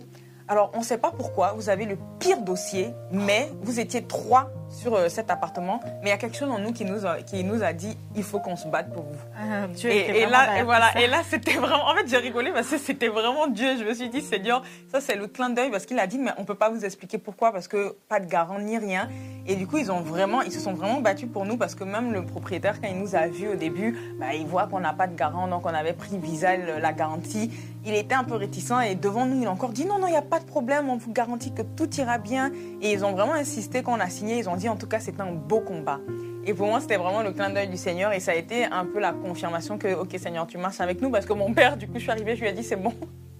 Alors 0.48 0.70
on 0.74 0.78
ne 0.78 0.84
sait 0.84 0.98
pas 0.98 1.10
pourquoi, 1.10 1.52
vous 1.52 1.68
avez 1.68 1.84
le 1.84 1.98
pire 2.18 2.40
dossier, 2.40 2.94
mais 3.12 3.50
vous 3.60 3.80
étiez 3.80 4.02
trois 4.02 4.50
sur 4.70 4.94
euh, 4.94 5.08
cet 5.08 5.30
appartement, 5.30 5.80
mais 6.02 6.08
il 6.08 6.08
y 6.08 6.12
a 6.12 6.16
quelque 6.16 6.36
chose 6.36 6.50
en 6.50 6.58
nous 6.58 6.72
qui 6.72 6.84
nous 6.84 7.06
a, 7.06 7.18
qui 7.22 7.44
nous 7.44 7.62
a 7.62 7.72
dit 7.72 7.96
il 8.16 8.22
faut 8.22 8.38
qu'on 8.40 8.56
se 8.56 8.66
batte 8.66 8.92
pour 8.92 9.02
vous. 9.02 9.18
Ah, 9.36 9.66
Dieu 9.68 9.90
Et, 9.90 10.26
là, 10.26 10.58
et 10.58 10.62
voilà, 10.62 10.98
et 10.98 11.06
là, 11.06 11.22
c'était 11.28 11.54
vraiment. 11.54 11.86
En 11.88 11.94
fait, 11.94 12.08
j'ai 12.08 12.18
rigolé 12.18 12.50
parce 12.52 12.68
que 12.68 12.78
c'était 12.78 13.08
vraiment 13.08 13.46
Dieu. 13.46 13.76
Je 13.78 13.84
me 13.84 13.94
suis 13.94 14.08
dit, 14.08 14.20
Seigneur, 14.20 14.62
ça 14.90 15.00
c'est 15.00 15.16
le 15.16 15.26
clin 15.26 15.50
d'œil 15.50 15.70
parce 15.70 15.86
qu'il 15.86 15.98
a 15.98 16.06
dit, 16.06 16.18
mais 16.18 16.30
on 16.38 16.44
peut 16.44 16.54
pas 16.54 16.70
vous 16.70 16.84
expliquer 16.84 17.18
pourquoi 17.18 17.52
parce 17.52 17.68
que 17.68 17.96
pas 18.08 18.20
de 18.20 18.26
garant 18.26 18.58
ni 18.58 18.78
rien. 18.78 19.08
Et 19.50 19.56
du 19.56 19.66
coup, 19.66 19.78
ils 19.78 19.90
ont 19.90 20.02
vraiment, 20.02 20.42
ils 20.42 20.52
se 20.52 20.60
sont 20.60 20.74
vraiment 20.74 21.00
battus 21.00 21.26
pour 21.32 21.46
nous 21.46 21.56
parce 21.56 21.74
que 21.74 21.82
même 21.82 22.12
le 22.12 22.22
propriétaire, 22.22 22.82
quand 22.82 22.88
il 22.88 22.98
nous 22.98 23.16
a 23.16 23.28
vus 23.28 23.48
au 23.48 23.54
début, 23.54 23.98
bah, 24.20 24.34
il 24.34 24.46
voit 24.46 24.66
qu'on 24.66 24.80
n'a 24.80 24.92
pas 24.92 25.06
de 25.06 25.16
garant, 25.16 25.48
donc 25.48 25.64
on 25.64 25.70
avait 25.70 25.94
pris 25.94 26.18
Visa 26.18 26.54
la 26.58 26.92
garantie. 26.92 27.50
Il 27.86 27.94
était 27.94 28.14
un 28.14 28.24
peu 28.24 28.34
réticent 28.34 28.74
et 28.86 28.94
devant 28.94 29.24
nous, 29.24 29.40
il 29.40 29.46
a 29.46 29.50
encore 29.50 29.70
dit, 29.70 29.86
non, 29.86 29.98
non, 29.98 30.06
il 30.06 30.10
n'y 30.10 30.18
a 30.18 30.22
pas 30.22 30.38
de 30.38 30.44
problème, 30.44 30.90
on 30.90 30.98
vous 30.98 31.14
garantit 31.14 31.54
que 31.54 31.62
tout 31.62 31.88
ira 31.96 32.18
bien. 32.18 32.52
Et 32.82 32.92
ils 32.92 33.06
ont 33.06 33.12
vraiment 33.12 33.32
insisté 33.32 33.82
quand 33.82 33.96
on 33.96 34.00
a 34.00 34.10
signé. 34.10 34.36
Ils 34.36 34.50
ont 34.50 34.56
dit, 34.56 34.68
en 34.68 34.76
tout 34.76 34.86
cas, 34.86 35.00
c'était 35.00 35.22
un 35.22 35.32
beau 35.32 35.60
combat. 35.60 35.98
Et 36.44 36.52
pour 36.52 36.66
moi, 36.66 36.80
c'était 36.80 36.98
vraiment 36.98 37.22
le 37.22 37.32
clin 37.32 37.48
d'œil 37.48 37.68
du 37.68 37.78
Seigneur. 37.78 38.12
Et 38.12 38.20
ça 38.20 38.32
a 38.32 38.34
été 38.34 38.66
un 38.66 38.84
peu 38.84 39.00
la 39.00 39.12
confirmation 39.12 39.78
que, 39.78 39.94
OK, 39.94 40.14
Seigneur, 40.18 40.46
tu 40.46 40.58
marches 40.58 40.82
avec 40.82 41.00
nous. 41.00 41.10
Parce 41.10 41.24
que 41.24 41.32
mon 41.32 41.54
père, 41.54 41.78
du 41.78 41.86
coup, 41.86 41.94
je 41.94 42.00
suis 42.00 42.10
arrivée, 42.10 42.36
je 42.36 42.42
lui 42.42 42.48
ai 42.48 42.52
dit, 42.52 42.64
c'est 42.64 42.76
bon. 42.76 42.92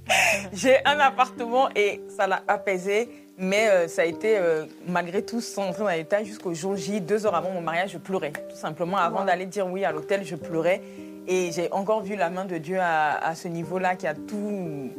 J'ai 0.55 0.79
un 0.87 0.99
appartement 1.01 1.69
et 1.77 2.01
ça 2.17 2.27
l'a 2.27 2.43
apaisé. 2.49 3.28
Mais 3.41 3.69
euh, 3.69 3.87
ça 3.87 4.03
a 4.03 4.05
été, 4.05 4.37
euh, 4.37 4.65
malgré 4.87 5.23
tout, 5.23 5.41
sans 5.41 5.69
entrer 5.69 5.83
dans 5.85 5.91
les 5.91 5.99
détails, 5.99 6.27
jusqu'au 6.27 6.53
jour 6.55 6.75
J, 6.75 7.01
deux 7.01 7.25
heures 7.25 7.37
avant 7.37 7.51
mon 7.53 7.61
mariage, 7.61 7.93
je 7.93 7.99
pleurais. 7.99 8.33
Tout 8.33 8.57
simplement, 8.57 8.97
avant 8.97 9.25
d'aller 9.25 9.47
dire 9.47 9.67
oui 9.69 9.85
à 9.85 9.93
l'hôtel, 9.93 10.25
je 10.25 10.35
pleurais. 10.35 10.83
Et 11.29 11.53
j'ai 11.53 11.71
encore 11.73 12.03
vu 12.03 12.17
la 12.17 12.31
main 12.31 12.47
de 12.47 12.59
Dieu 12.59 12.79
à, 12.81 13.13
à 13.13 13.35
ce 13.37 13.47
niveau-là 13.47 13.95
qui 13.95 14.09
a 14.09 14.15
tout 14.15 14.91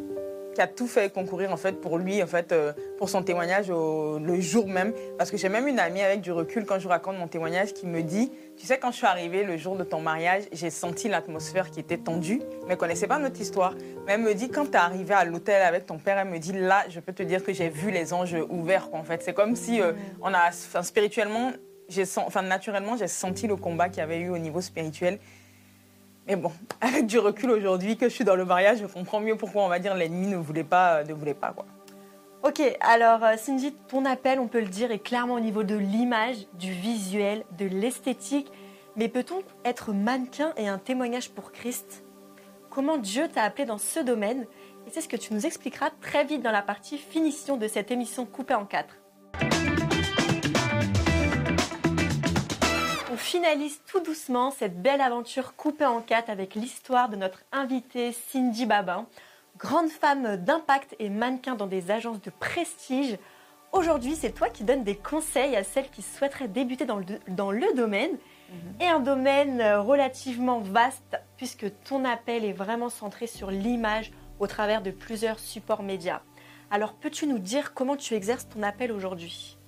qui 0.60 0.64
a 0.64 0.68
tout 0.68 0.88
fait 0.88 1.10
concourir 1.14 1.54
en 1.54 1.56
fait 1.56 1.80
pour 1.80 1.98
lui, 1.98 2.22
en 2.22 2.28
fait, 2.28 2.52
euh, 2.52 2.74
pour 2.98 3.08
son 3.08 3.24
témoignage 3.24 3.70
au- 3.70 4.20
le 4.20 4.42
jour 4.42 4.68
même. 4.68 4.92
Parce 5.18 5.32
que 5.32 5.38
j'ai 5.38 5.48
même 5.48 5.70
une 5.70 5.80
amie 5.80 6.02
avec 6.02 6.20
du 6.20 6.34
recul 6.34 6.66
quand 6.66 6.80
je 6.80 6.88
raconte 6.90 7.18
mon 7.18 7.30
témoignage 7.30 7.74
qui 7.74 7.88
me 7.88 8.02
dit, 8.04 8.30
tu 8.58 8.66
sais, 8.68 8.78
quand 8.78 8.92
je 8.92 8.98
suis 8.98 9.06
arrivée 9.06 9.46
le 9.46 9.56
jour 9.56 9.78
de 9.78 9.86
ton 9.86 10.02
mariage, 10.02 10.44
j'ai 10.52 10.70
senti 10.70 11.08
l'atmosphère 11.08 11.72
qui 11.72 11.80
était 11.80 11.98
tendue, 11.98 12.42
mais 12.68 12.76
connaissait 12.76 13.08
pas 13.08 13.20
notre 13.20 13.40
histoire. 13.40 13.74
Mais 14.06 14.16
elle 14.16 14.22
me 14.22 14.34
dit, 14.34 14.50
quand 14.50 14.66
tu 14.66 14.72
es 14.72 14.76
arrivée 14.76 15.14
à 15.14 15.24
l'hôtel 15.24 15.62
avec 15.62 15.86
ton 15.86 15.98
père, 15.98 16.18
elle 16.18 16.28
me 16.28 16.40
dit, 16.40 16.52
là, 16.52 16.84
je 16.90 17.00
peux 17.00 17.14
te 17.14 17.24
dire 17.24 17.42
que 17.42 17.54
j'ai 17.54 17.70
vu 17.70 17.90
les 17.90 18.12
anges 18.12 18.36
ouverts. 18.50 18.90
quoi, 18.90 19.00
en 19.00 19.06
fait, 19.06 19.24
c'est 19.24 19.34
comme 19.34 19.56
si 19.56 19.80
euh, 19.82 19.94
on 20.22 20.34
a, 20.34 20.50
enfin, 20.50 20.84
spirituellement, 20.84 21.54
j'ai, 21.88 22.04
enfin, 22.18 22.42
naturellement, 22.42 22.98
j'ai 22.98 23.08
senti 23.08 23.48
le 23.48 23.56
combat 23.56 23.88
qu'il 23.88 24.00
y 24.00 24.02
avait 24.02 24.20
eu 24.20 24.30
au 24.30 24.38
niveau 24.38 24.60
spirituel. 24.60 25.20
Mais 26.30 26.36
bon, 26.36 26.52
avec 26.82 27.08
du 27.08 27.18
recul 27.18 27.50
aujourd'hui, 27.50 27.98
que 27.98 28.08
je 28.08 28.14
suis 28.14 28.24
dans 28.24 28.36
le 28.36 28.46
mariage, 28.46 28.78
je 28.80 28.86
comprends 28.86 29.20
mieux 29.20 29.36
pourquoi 29.36 29.64
on 29.64 29.68
va 29.68 29.80
dire 29.80 29.96
l'ennemi 29.96 30.28
ne 30.28 30.38
voulait 30.38 30.64
pas, 30.64 31.04
ne 31.04 31.14
voulait 31.14 31.34
pas 31.34 31.52
quoi. 31.52 31.66
Ok, 32.44 32.62
alors 32.80 33.24
euh, 33.24 33.36
Cindy, 33.36 33.74
ton 33.90 34.06
appel, 34.06 34.40
on 34.40 34.48
peut 34.48 34.62
le 34.62 34.68
dire, 34.68 34.92
est 34.92 35.00
clairement 35.00 35.34
au 35.34 35.40
niveau 35.42 35.64
de 35.64 35.76
l'image, 35.76 36.38
du 36.54 36.72
visuel, 36.72 37.44
de 37.58 37.66
l'esthétique. 37.66 38.50
Mais 38.96 39.10
peut-on 39.10 39.42
être 39.66 39.92
mannequin 39.92 40.54
et 40.56 40.68
un 40.68 40.78
témoignage 40.78 41.32
pour 41.32 41.52
Christ? 41.52 42.04
Comment 42.70 42.98
Dieu 42.98 43.28
t'a 43.28 43.44
appelé 43.44 43.66
dans 43.66 43.78
ce 43.78 44.00
domaine? 44.00 44.46
Et 44.88 44.92
c'est 44.92 45.02
ce 45.02 45.10
que 45.10 45.18
tu 45.18 45.34
nous 45.34 45.46
expliqueras 45.46 45.90
très 46.02 46.24
vite 46.24 46.42
dans 46.42 46.52
la 46.52 46.62
partie 46.62 46.98
finition 46.98 47.58
de 47.58 47.68
cette 47.68 47.92
émission 47.92 48.26
coupée 48.26 48.54
en 48.54 48.66
quatre. 48.66 48.96
On 53.12 53.18
finalise 53.18 53.82
tout 53.88 54.02
doucement 54.02 54.52
cette 54.52 54.84
belle 54.84 55.02
aventure 55.02 55.56
coupée 55.56 55.88
en 55.88 56.00
quatre 56.00 56.30
avec 56.30 56.54
l'histoire 56.54 57.10
de 57.10 57.16
notre 57.16 57.44
invitée 57.52 58.12
Cindy 58.12 58.68
Babin, 58.68 59.08
grande 59.58 59.90
femme 59.90 60.38
d'impact 60.38 60.96
et 61.00 61.10
mannequin 61.10 61.56
dans 61.56 61.66
des 61.66 61.90
agences 61.90 62.22
de 62.22 62.30
prestige. 62.30 63.18
Aujourd'hui, 63.72 64.16
c'est 64.16 64.32
toi 64.32 64.50
qui 64.50 64.64
donnes 64.64 64.84
des 64.84 64.96
conseils 64.96 65.56
à 65.56 65.64
celles 65.64 65.90
qui 65.90 66.04
souhaiteraient 66.04 66.48
débuter 66.48 66.86
dans 66.86 66.98
le, 66.98 67.06
dans 67.30 67.50
le 67.50 67.74
domaine. 67.76 68.16
Et 68.80 68.86
un 68.86 69.00
domaine 69.00 69.60
euh, 69.60 69.82
relativement 69.82 70.60
vaste, 70.60 71.18
puisque 71.36 71.66
ton 71.86 72.06
appel 72.06 72.46
est 72.46 72.54
vraiment 72.54 72.90
centré 72.90 73.26
sur 73.26 73.50
l'image 73.50 74.12
au 74.40 74.46
travers 74.46 74.84
de 74.84 74.92
plusieurs 74.92 75.40
supports 75.40 75.84
médias. 75.84 76.22
Alors, 76.70 76.94
peux-tu 76.94 77.26
nous 77.26 77.40
dire 77.40 77.74
comment 77.74 77.96
tu 77.96 78.14
exerces 78.14 78.48
ton 78.50 78.62
appel 78.62 78.92
aujourd'hui? 78.92 79.59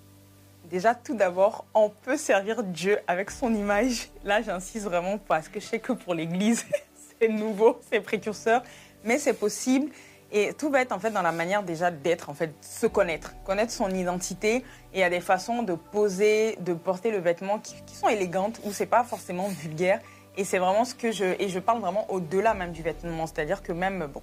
Déjà, 0.71 0.95
tout 0.95 1.15
d'abord, 1.15 1.65
on 1.73 1.89
peut 1.89 2.15
servir 2.15 2.63
Dieu 2.63 2.97
avec 3.05 3.29
son 3.29 3.53
image. 3.53 4.07
Là, 4.23 4.41
j'insiste 4.41 4.85
vraiment 4.85 5.17
parce 5.17 5.49
que 5.49 5.59
je 5.59 5.65
sais 5.65 5.79
que 5.79 5.91
pour 5.91 6.13
l'Église, 6.13 6.65
c'est 7.19 7.27
nouveau, 7.27 7.81
c'est 7.91 7.99
précurseur, 7.99 8.63
mais 9.03 9.17
c'est 9.17 9.33
possible. 9.33 9.91
Et 10.31 10.53
tout 10.53 10.69
va 10.69 10.79
être 10.79 10.93
en 10.93 10.99
fait 10.99 11.11
dans 11.11 11.21
la 11.21 11.33
manière 11.33 11.61
déjà 11.63 11.91
d'être, 11.91 12.29
en 12.29 12.33
fait, 12.33 12.53
se 12.61 12.87
connaître, 12.87 13.33
connaître 13.43 13.73
son 13.73 13.89
identité. 13.89 14.55
Et 14.55 14.63
il 14.93 14.99
y 15.01 15.03
a 15.03 15.09
des 15.09 15.19
façons 15.19 15.61
de 15.61 15.73
poser, 15.73 16.55
de 16.61 16.73
porter 16.73 17.11
le 17.11 17.17
vêtement 17.17 17.59
qui, 17.59 17.75
sont 17.93 18.07
élégantes, 18.07 18.61
où 18.63 18.71
c'est 18.71 18.85
pas 18.85 19.03
forcément 19.03 19.49
vulgaire. 19.49 19.99
Et 20.37 20.45
c'est 20.45 20.59
vraiment 20.59 20.85
ce 20.85 20.95
que 20.95 21.11
je. 21.11 21.25
Et 21.37 21.49
je 21.49 21.59
parle 21.59 21.81
vraiment 21.81 22.09
au-delà 22.09 22.53
même 22.53 22.71
du 22.71 22.81
vêtement. 22.81 23.27
C'est-à-dire 23.27 23.61
que 23.61 23.73
même, 23.73 24.07
bon, 24.07 24.21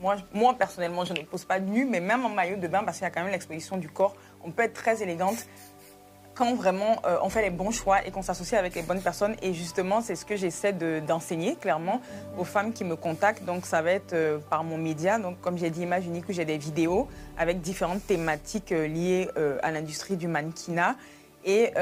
moi, 0.00 0.16
moi 0.32 0.54
personnellement, 0.54 1.04
je 1.04 1.12
ne 1.12 1.20
pose 1.20 1.44
pas 1.44 1.60
de 1.60 1.68
nu, 1.68 1.84
mais 1.84 2.00
même 2.00 2.24
en 2.24 2.30
maillot 2.30 2.56
de 2.56 2.66
bain, 2.66 2.82
parce 2.82 2.96
qu'il 2.96 3.04
y 3.04 3.08
a 3.08 3.10
quand 3.10 3.22
même 3.22 3.30
l'exposition 3.30 3.76
du 3.76 3.90
corps, 3.90 4.16
on 4.42 4.50
peut 4.50 4.62
être 4.62 4.72
très 4.72 5.02
élégante 5.02 5.46
quand 6.34 6.54
vraiment 6.54 6.96
euh, 7.04 7.18
on 7.22 7.28
fait 7.28 7.42
les 7.42 7.50
bons 7.50 7.70
choix 7.70 8.06
et 8.06 8.10
qu'on 8.10 8.22
s'associe 8.22 8.58
avec 8.58 8.74
les 8.74 8.82
bonnes 8.82 9.02
personnes. 9.02 9.36
Et 9.42 9.52
justement, 9.52 10.00
c'est 10.00 10.16
ce 10.16 10.24
que 10.24 10.36
j'essaie 10.36 10.72
de- 10.72 11.00
d'enseigner 11.06 11.56
clairement 11.56 12.00
aux 12.38 12.44
femmes 12.44 12.72
qui 12.72 12.84
me 12.84 12.96
contactent. 12.96 13.44
Donc, 13.44 13.66
ça 13.66 13.82
va 13.82 13.92
être 13.92 14.12
euh, 14.14 14.38
par 14.50 14.64
mon 14.64 14.78
média. 14.78 15.18
Donc, 15.18 15.40
comme 15.40 15.58
j'ai 15.58 15.70
dit, 15.70 15.82
Image 15.82 16.06
Unique, 16.06 16.28
où 16.28 16.32
j'ai 16.32 16.44
des 16.44 16.58
vidéos 16.58 17.08
avec 17.36 17.60
différentes 17.60 18.06
thématiques 18.06 18.72
euh, 18.72 18.86
liées 18.86 19.28
à 19.62 19.70
l'industrie 19.70 20.16
du 20.16 20.28
mannequinat. 20.28 20.96
Et 21.44 21.72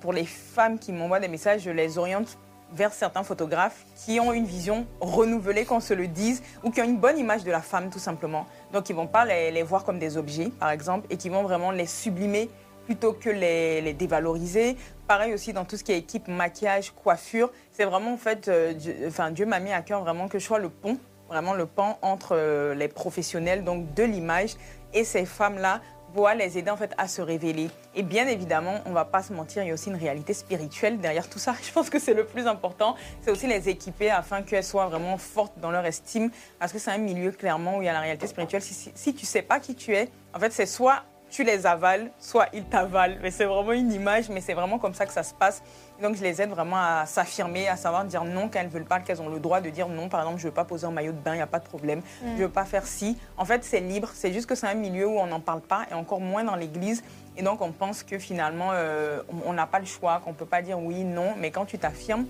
pour 0.00 0.12
les 0.12 0.26
femmes 0.26 0.78
qui 0.78 0.92
m'envoient 0.92 1.20
des 1.20 1.28
messages, 1.28 1.62
je 1.62 1.70
les 1.70 1.96
oriente 1.96 2.36
vers 2.74 2.92
certains 2.92 3.22
photographes 3.22 3.86
qui 4.04 4.20
ont 4.20 4.32
une 4.32 4.44
vision 4.44 4.86
renouvelée, 5.00 5.64
qu'on 5.64 5.80
se 5.80 5.94
le 5.94 6.06
dise, 6.06 6.42
ou 6.62 6.70
qui 6.70 6.82
ont 6.82 6.84
une 6.84 6.98
bonne 6.98 7.18
image 7.18 7.42
de 7.42 7.50
la 7.50 7.62
femme, 7.62 7.88
tout 7.88 7.98
simplement. 7.98 8.46
Donc, 8.74 8.90
ils 8.90 8.94
vont 8.94 9.06
pas 9.06 9.24
les, 9.24 9.50
les 9.52 9.62
voir 9.62 9.84
comme 9.84 9.98
des 9.98 10.18
objets, 10.18 10.50
par 10.60 10.70
exemple, 10.70 11.06
et 11.08 11.16
qui 11.16 11.30
vont 11.30 11.42
vraiment 11.42 11.70
les 11.70 11.86
sublimer 11.86 12.50
plutôt 12.86 13.12
que 13.12 13.28
les, 13.28 13.92
dévaloriser. 13.92 14.76
Pareil 15.06 15.34
aussi 15.34 15.52
dans 15.52 15.64
tout 15.64 15.76
ce 15.76 15.84
qui 15.84 15.92
est 15.92 15.98
équipe, 15.98 16.28
maquillage, 16.28 16.92
coiffure. 16.92 17.52
C'est 17.72 17.84
vraiment, 17.84 18.14
en 18.14 18.16
fait, 18.16 18.48
euh, 18.48 18.72
Dieu, 18.72 18.96
enfin, 19.06 19.30
Dieu 19.30 19.44
m'a 19.44 19.60
mis 19.60 19.72
à 19.72 19.82
cœur 19.82 20.02
vraiment 20.02 20.28
que 20.28 20.38
je 20.38 20.44
sois 20.44 20.58
le 20.58 20.70
pont, 20.70 20.98
vraiment 21.28 21.52
le 21.52 21.66
pont 21.66 21.96
entre 22.00 22.30
euh, 22.32 22.74
les 22.74 22.88
professionnels, 22.88 23.64
donc 23.64 23.92
de 23.94 24.04
l'image, 24.04 24.54
et 24.94 25.04
ces 25.04 25.26
femmes-là 25.26 25.80
pour 26.14 26.30
les 26.30 26.56
aider 26.56 26.70
en 26.70 26.78
fait 26.78 26.94
à 26.96 27.08
se 27.08 27.20
révéler. 27.20 27.68
Et 27.94 28.02
bien 28.02 28.26
évidemment, 28.26 28.80
on 28.86 28.92
va 28.92 29.04
pas 29.04 29.22
se 29.22 29.34
mentir, 29.34 29.62
il 29.62 29.68
y 29.68 29.70
a 29.70 29.74
aussi 29.74 29.90
une 29.90 29.96
réalité 29.96 30.32
spirituelle 30.32 30.98
derrière 30.98 31.28
tout 31.28 31.38
ça. 31.38 31.54
Je 31.62 31.70
pense 31.70 31.90
que 31.90 31.98
c'est 31.98 32.14
le 32.14 32.24
plus 32.24 32.46
important. 32.46 32.96
C'est 33.20 33.30
aussi 33.30 33.46
les 33.46 33.68
équiper 33.68 34.10
afin 34.10 34.40
qu'elles 34.42 34.64
soient 34.64 34.86
vraiment 34.86 35.18
fortes 35.18 35.58
dans 35.58 35.70
leur 35.70 35.84
estime, 35.84 36.30
parce 36.58 36.72
que 36.72 36.78
c'est 36.78 36.90
un 36.90 36.98
milieu 36.98 37.32
clairement 37.32 37.76
où 37.76 37.82
il 37.82 37.84
y 37.84 37.88
a 37.88 37.92
la 37.92 38.00
réalité 38.00 38.26
spirituelle. 38.26 38.62
Si, 38.62 38.72
si, 38.72 38.92
si 38.94 39.14
tu 39.14 39.26
sais 39.26 39.42
pas 39.42 39.60
qui 39.60 39.74
tu 39.74 39.94
es, 39.94 40.08
en 40.32 40.38
fait, 40.38 40.52
c'est 40.52 40.64
soit 40.64 41.02
tu 41.30 41.44
les 41.44 41.66
avales, 41.66 42.10
soit 42.18 42.46
ils 42.52 42.64
t'avalent. 42.64 43.16
Mais 43.22 43.30
c'est 43.30 43.44
vraiment 43.44 43.72
une 43.72 43.92
image, 43.92 44.28
mais 44.28 44.40
c'est 44.40 44.54
vraiment 44.54 44.78
comme 44.78 44.94
ça 44.94 45.06
que 45.06 45.12
ça 45.12 45.22
se 45.22 45.34
passe. 45.34 45.62
Donc 46.00 46.16
je 46.16 46.22
les 46.22 46.40
aide 46.42 46.50
vraiment 46.50 46.76
à 46.76 47.04
s'affirmer, 47.06 47.68
à 47.68 47.76
savoir 47.76 48.04
dire 48.04 48.24
non 48.24 48.48
quand 48.48 48.60
elles 48.60 48.68
veulent 48.68 48.84
pas, 48.84 49.00
qu'elles 49.00 49.22
ont 49.22 49.28
le 49.28 49.40
droit 49.40 49.60
de 49.60 49.70
dire 49.70 49.88
non. 49.88 50.08
Par 50.08 50.20
exemple, 50.20 50.38
je 50.38 50.48
veux 50.48 50.54
pas 50.54 50.64
poser 50.64 50.86
un 50.86 50.90
maillot 50.90 51.12
de 51.12 51.18
bain, 51.18 51.32
il 51.32 51.38
n'y 51.38 51.42
a 51.42 51.46
pas 51.46 51.58
de 51.58 51.64
problème. 51.64 52.02
Je 52.36 52.42
veux 52.42 52.48
pas 52.48 52.64
faire 52.64 52.86
ci. 52.86 53.18
En 53.36 53.44
fait, 53.44 53.64
c'est 53.64 53.80
libre. 53.80 54.10
C'est 54.14 54.32
juste 54.32 54.46
que 54.46 54.54
c'est 54.54 54.66
un 54.66 54.74
milieu 54.74 55.06
où 55.06 55.18
on 55.18 55.26
n'en 55.26 55.40
parle 55.40 55.60
pas 55.60 55.86
et 55.90 55.94
encore 55.94 56.20
moins 56.20 56.44
dans 56.44 56.56
l'église. 56.56 57.02
Et 57.36 57.42
donc 57.42 57.60
on 57.60 57.72
pense 57.72 58.02
que 58.02 58.18
finalement, 58.18 58.70
euh, 58.72 59.22
on 59.28 59.50
on 59.50 59.52
n'a 59.52 59.66
pas 59.66 59.78
le 59.78 59.86
choix, 59.86 60.20
qu'on 60.24 60.32
peut 60.32 60.46
pas 60.46 60.60
dire 60.62 60.78
oui, 60.78 61.04
non. 61.04 61.34
Mais 61.38 61.50
quand 61.50 61.64
tu 61.64 61.78
t'affirmes, 61.78 62.26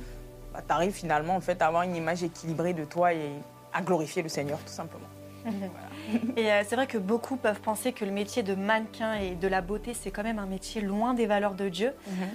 bah, 0.53 0.61
tu 0.67 0.73
arrives 0.73 0.93
finalement 0.93 1.37
en 1.37 1.41
fait 1.41 1.61
à 1.63 1.67
avoir 1.67 1.83
une 1.83 1.97
image 1.97 2.23
équilibrée 2.23 2.73
de 2.73 2.85
toi 2.85 3.13
et 3.13 3.31
à 3.73 3.83
glorifier 3.83 4.23
le 4.23 4.29
Seigneur 4.29 4.59
tout 4.59 4.73
simplement. 4.73 5.07
Et 6.37 6.53
euh, 6.53 6.63
c'est 6.67 6.77
vrai 6.77 6.87
que 6.87 6.99
beaucoup 6.99 7.37
peuvent 7.37 7.61
penser 7.61 7.93
que 7.93 8.05
le 8.05 8.11
métier 8.11 8.43
de 8.43 8.55
mannequin 8.55 9.15
et 9.15 9.35
de 9.35 9.49
la 9.49 9.61
beauté, 9.61 9.95
c'est 9.95 10.11
quand 10.11 10.23
même 10.23 10.39
un 10.39 10.47
métier 10.47 10.81
loin 10.81 11.15
des 11.15 11.27
valeurs 11.27 11.55
de 11.55 11.69
Dieu. 11.69 11.93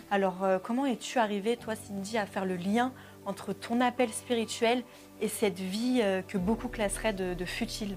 Alors, 0.10 0.43
euh, 0.43 0.60
comment 0.62 0.86
es-tu 0.86 1.19
arrivée, 1.19 1.58
toi, 1.58 1.76
Cindy, 1.76 2.17
à 2.17 2.26
faire 2.26 2.45
le 2.45 2.56
lien 2.56 2.91
entre 3.26 3.54
ton 3.54 3.82
appel 3.82 4.10
spirituel 4.10 4.84
et 5.21 5.28
cette 5.28 5.60
vie 5.60 6.00
euh, 6.02 6.21
que 6.28 6.38
beaucoup 6.38 6.67
classeraient 6.67 7.13
de, 7.13 7.34
de 7.34 7.45
futile? 7.45 7.95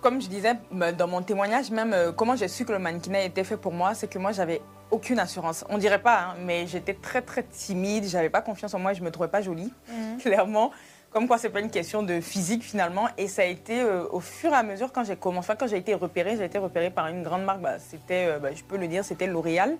Comme 0.00 0.20
je 0.20 0.28
disais 0.28 0.54
bah, 0.70 0.92
dans 0.92 1.08
mon 1.08 1.22
témoignage, 1.22 1.70
même 1.70 2.12
comment 2.14 2.36
j'ai 2.36 2.48
su 2.48 2.66
que 2.66 2.72
le 2.72 2.78
mannequinat 2.78 3.22
était 3.22 3.44
fait 3.44 3.56
pour 3.56 3.72
moi, 3.72 3.94
c'est 3.94 4.08
que 4.08 4.18
moi 4.18 4.32
j'avais 4.32 4.60
aucune 4.90 5.18
assurance. 5.18 5.64
On 5.70 5.78
dirait 5.78 6.02
pas, 6.02 6.20
hein, 6.20 6.34
mais 6.40 6.66
j'étais 6.66 6.92
très 6.92 7.22
très 7.22 7.42
timide, 7.42 8.04
j'avais 8.04 8.28
pas 8.28 8.42
confiance 8.42 8.74
en 8.74 8.78
moi, 8.78 8.92
je 8.92 9.02
me 9.02 9.10
trouvais 9.10 9.28
pas 9.28 9.40
jolie, 9.40 9.72
clairement. 10.20 10.72
Comme 11.14 11.28
quoi, 11.28 11.38
c'est 11.38 11.50
pas 11.50 11.60
une 11.60 11.70
question 11.70 12.02
de 12.02 12.20
physique 12.20 12.64
finalement. 12.64 13.06
Et 13.16 13.28
ça 13.28 13.42
a 13.42 13.44
été 13.44 13.80
euh, 13.80 14.04
au 14.10 14.18
fur 14.18 14.50
et 14.50 14.56
à 14.56 14.64
mesure 14.64 14.90
quand 14.90 15.04
j'ai 15.04 15.14
commencé, 15.14 15.52
quand 15.56 15.68
j'ai 15.68 15.76
été 15.76 15.94
repérée, 15.94 16.36
j'ai 16.36 16.44
été 16.44 16.58
repérée 16.58 16.90
par 16.90 17.06
une 17.06 17.22
grande 17.22 17.44
marque. 17.44 17.60
bah, 17.60 17.78
c'était, 17.78 18.26
euh, 18.26 18.40
bah, 18.40 18.48
je 18.52 18.64
peux 18.64 18.76
le 18.76 18.88
dire, 18.88 19.04
c'était 19.04 19.28
L'Oréal. 19.28 19.76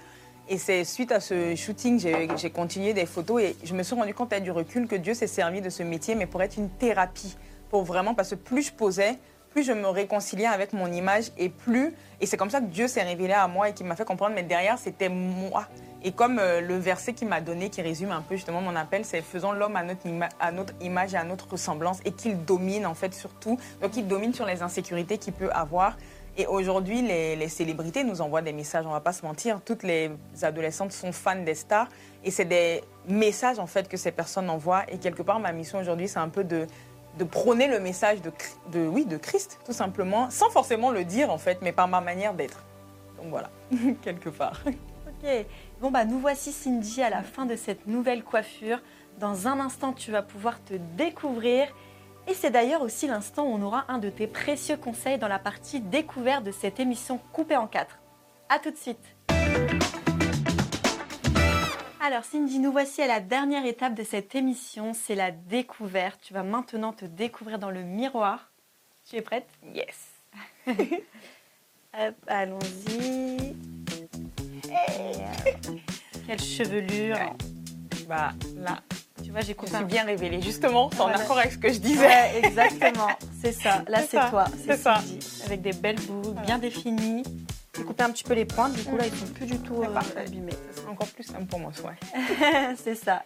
Et 0.49 0.59
c'est 0.59 0.85
suite 0.85 1.11
à 1.11 1.19
ce 1.19 1.57
shooting, 1.57 1.99
j'ai 2.37 2.51
continué 2.51 2.93
des 2.93 3.07
photos 3.07 3.43
et 3.43 3.57
je 3.65 3.75
me 3.75 3.83
suis 3.83 3.97
rendu 3.97 4.15
compte 4.15 4.33
avec 4.33 4.45
du 4.45 4.53
recul 4.53 4.87
que 4.87 4.95
Dieu 4.95 5.15
s'est 5.15 5.27
servi 5.27 5.61
de 5.61 5.71
ce 5.71 5.83
métier, 5.83 6.15
mais 6.15 6.27
pour 6.27 6.41
être 6.41 6.57
une 6.57 6.69
thérapie, 6.69 7.35
pour 7.69 7.83
vraiment, 7.83 8.15
parce 8.15 8.31
que 8.31 8.35
plus 8.37 8.69
je 8.69 8.73
posais, 8.73 9.19
plus 9.51 9.65
je 9.65 9.73
me 9.73 9.89
réconciliais 9.89 10.47
avec 10.47 10.73
mon 10.73 10.93
image 10.93 11.33
et 11.39 11.49
plus, 11.49 11.95
et 12.21 12.27
c'est 12.27 12.37
comme 12.37 12.51
ça 12.51 12.61
que 12.61 12.67
Dieu 12.67 12.89
s'est 12.89 13.03
révélé 13.03 13.33
à 13.33 13.49
moi 13.49 13.71
et 13.71 13.73
qui 13.73 13.85
m'a 13.85 13.97
fait 13.97 14.05
comprendre, 14.05 14.35
mais 14.35 14.43
derrière 14.43 14.79
c'était 14.79 15.09
moi. 15.09 15.67
Et 16.07 16.13
comme 16.13 16.39
euh, 16.39 16.61
le 16.61 16.77
verset 16.77 17.15
qu'il 17.15 17.29
m'a 17.29 17.41
donné, 17.41 17.71
qui 17.71 17.81
résume 17.81 18.13
un 18.13 18.21
peu 18.21 18.37
justement 18.37 18.61
mon 18.61 18.77
appel, 18.77 19.07
c'est 19.07 19.23
faisons 19.23 19.53
l'homme 19.53 19.75
à 19.75 19.83
notre, 19.83 20.07
image 20.83 21.15
et 21.15 21.17
à 21.17 21.25
notre 21.25 21.51
ressemblance 21.51 22.01
et 22.05 22.13
qu'il 22.13 22.45
domine 22.45 22.85
en 22.85 22.93
fait 22.93 23.15
sur 23.15 23.31
tout. 23.31 23.59
Donc 23.81 23.97
il 23.97 24.07
domine 24.07 24.35
sur 24.35 24.45
les 24.45 24.61
insécurités 24.61 25.17
qu'il 25.17 25.33
peut 25.33 25.51
avoir. 25.51 25.97
Et 26.37 26.47
aujourd'hui, 26.47 27.01
les, 27.01 27.49
célébrités 27.49 28.05
nous 28.05 28.21
envoient 28.21 28.43
des 28.43 28.53
messages, 28.53 28.85
on 28.87 28.91
va 28.91 29.01
pas 29.01 29.13
se 29.13 29.25
mentir. 29.25 29.61
Toutes 29.65 29.83
les 29.85 30.11
adolescentes 30.43 30.93
sont 30.93 31.13
fans 31.13 31.43
des 31.43 31.55
stars. 31.55 31.89
Et 32.25 32.33
c'est 32.33 32.45
des 32.45 32.83
messages, 33.09 33.61
en 33.61 33.69
fait, 33.69 33.89
que 33.89 33.97
ces 33.97 34.11
personnes 34.11 34.51
envoient. 34.51 34.83
Et 34.89 34.99
quelque 34.99 35.23
part, 35.23 35.39
ma 35.39 35.53
mission 35.53 35.79
aujourd'hui, 35.79 36.09
c'est 36.09 36.19
un 36.19 36.29
peu 36.29 36.43
de, 36.43 36.67
prôner 37.31 37.69
le 37.69 37.79
message 37.79 38.19
de, 38.21 38.87
oui, 38.89 39.05
de 39.07 39.17
Christ, 39.17 39.61
tout 39.65 39.73
simplement, 39.73 40.29
sans 40.29 40.51
forcément 40.51 40.91
le 40.91 41.05
dire, 41.05 41.31
en 41.31 41.39
fait, 41.39 41.59
mais 41.63 41.71
par 41.71 41.87
ma 41.87 42.01
manière 42.01 42.35
d'être. 42.35 42.65
Donc 43.17 43.27
voilà, 43.31 43.51
quelque 44.03 44.29
part. 44.29 44.61
Ok. 45.25 45.47
Bon, 45.81 45.91
bah, 45.91 46.05
nous 46.05 46.19
voici, 46.19 46.53
Cindy, 46.53 47.03
à 47.03 47.09
la 47.09 47.23
fin 47.23 47.47
de 47.47 47.57
cette 47.57 47.87
nouvelle 47.87 48.23
coiffure. 48.23 48.81
Dans 49.19 49.49
un 49.49 49.61
instant, 49.61 49.93
tu 49.93 50.11
vas 50.11 50.23
pouvoir 50.23 50.63
te 50.63 50.75
découvrir. 50.97 51.69
Et 52.29 52.35
c'est 52.35 52.51
d'ailleurs 52.51 52.83
aussi 52.83 53.07
l'instant 53.07 53.45
où 53.45 53.55
on 53.55 53.63
aura 53.63 53.85
un 53.89 53.99
de 53.99 54.11
tes 54.11 54.27
précieux 54.27 54.77
conseils 54.77 55.19
dans 55.19 55.29
la 55.29 55.39
partie 55.39 55.81
découverte 55.81 56.45
de 56.45 56.53
cette 56.53 56.81
émission 56.81 57.19
coupée 57.33 57.57
en 57.57 57.67
quatre. 57.67 57.99
A 58.49 58.59
tout 58.59 58.71
de 58.71 58.77
suite 58.77 59.15
alors 62.01 62.23
Cindy, 62.23 62.59
nous 62.59 62.71
voici 62.71 63.01
à 63.01 63.07
la 63.07 63.19
dernière 63.19 63.65
étape 63.65 63.95
de 63.95 64.03
cette 64.03 64.35
émission, 64.35 64.93
c'est 64.93 65.15
la 65.15 65.31
découverte. 65.31 66.21
Tu 66.23 66.35
vas 66.35 66.43
maintenant 66.43 66.93
te 66.93 67.07
découvrir 67.07 67.59
dans 67.59 67.71
le 67.71 67.83
miroir. 67.83 68.53
Tu 69.09 69.17
es 69.17 69.23
prête? 69.23 69.49
Yes. 69.73 70.11
Hop, 70.67 72.15
allons-y. 72.27 73.74
Quelle 76.27 76.41
chevelure. 76.41 77.19
Bah 78.09 78.33
là, 78.57 78.83
tu 79.23 79.31
vois, 79.31 79.41
j'ai 79.41 79.53
je 79.53 79.53
coupé 79.55 79.75
un 79.77 79.83
bien 79.83 80.05
révélée. 80.05 80.41
Justement, 80.43 80.91
c'est 80.93 81.01
en 81.01 81.05
Voilà. 81.05 81.21
accord 81.21 81.39
avec 81.39 81.53
ce 81.53 81.59
que 81.59 81.73
je 81.73 81.79
disais. 81.79 82.07
Ouais, 82.07 82.41
exactement. 82.43 83.09
C'est 83.41 83.53
ça. 83.53 83.83
Là, 83.89 84.01
C'est 84.03 84.19
c'est 84.21 84.31
toi. 84.31 84.45
c'est 84.67 84.77
ça. 84.77 84.97
Cindy, 84.97 85.43
Avec 85.47 85.63
des 85.63 85.73
belles 85.73 86.01
boucles 86.01 86.41
bien 86.45 86.59
définies. 86.59 87.23
J'ai 87.77 87.83
coupé 87.85 88.05
un 88.05 88.11
petit 88.11 88.25
peu 88.25 88.35
les 88.35 88.45
pointes. 88.45 88.73
Du 88.75 88.85
coup, 88.85 88.97
là, 88.97 89.07
ils 89.07 89.15
sont 89.17 89.27
plus 89.27 89.47
du 89.47 89.59
tout 89.59 89.83
C'est 89.83 90.17
euh, 90.19 90.23
abîmés. 90.25 90.53
Ce 90.73 90.81
sera 90.81 90.91
encore 90.93 91.09
plus 91.09 91.25
simple 91.25 91.47
pour 91.47 91.59
moi, 91.59 91.73
ouais. 91.85 92.77
c'est 92.77 92.95
ça. 92.95 93.25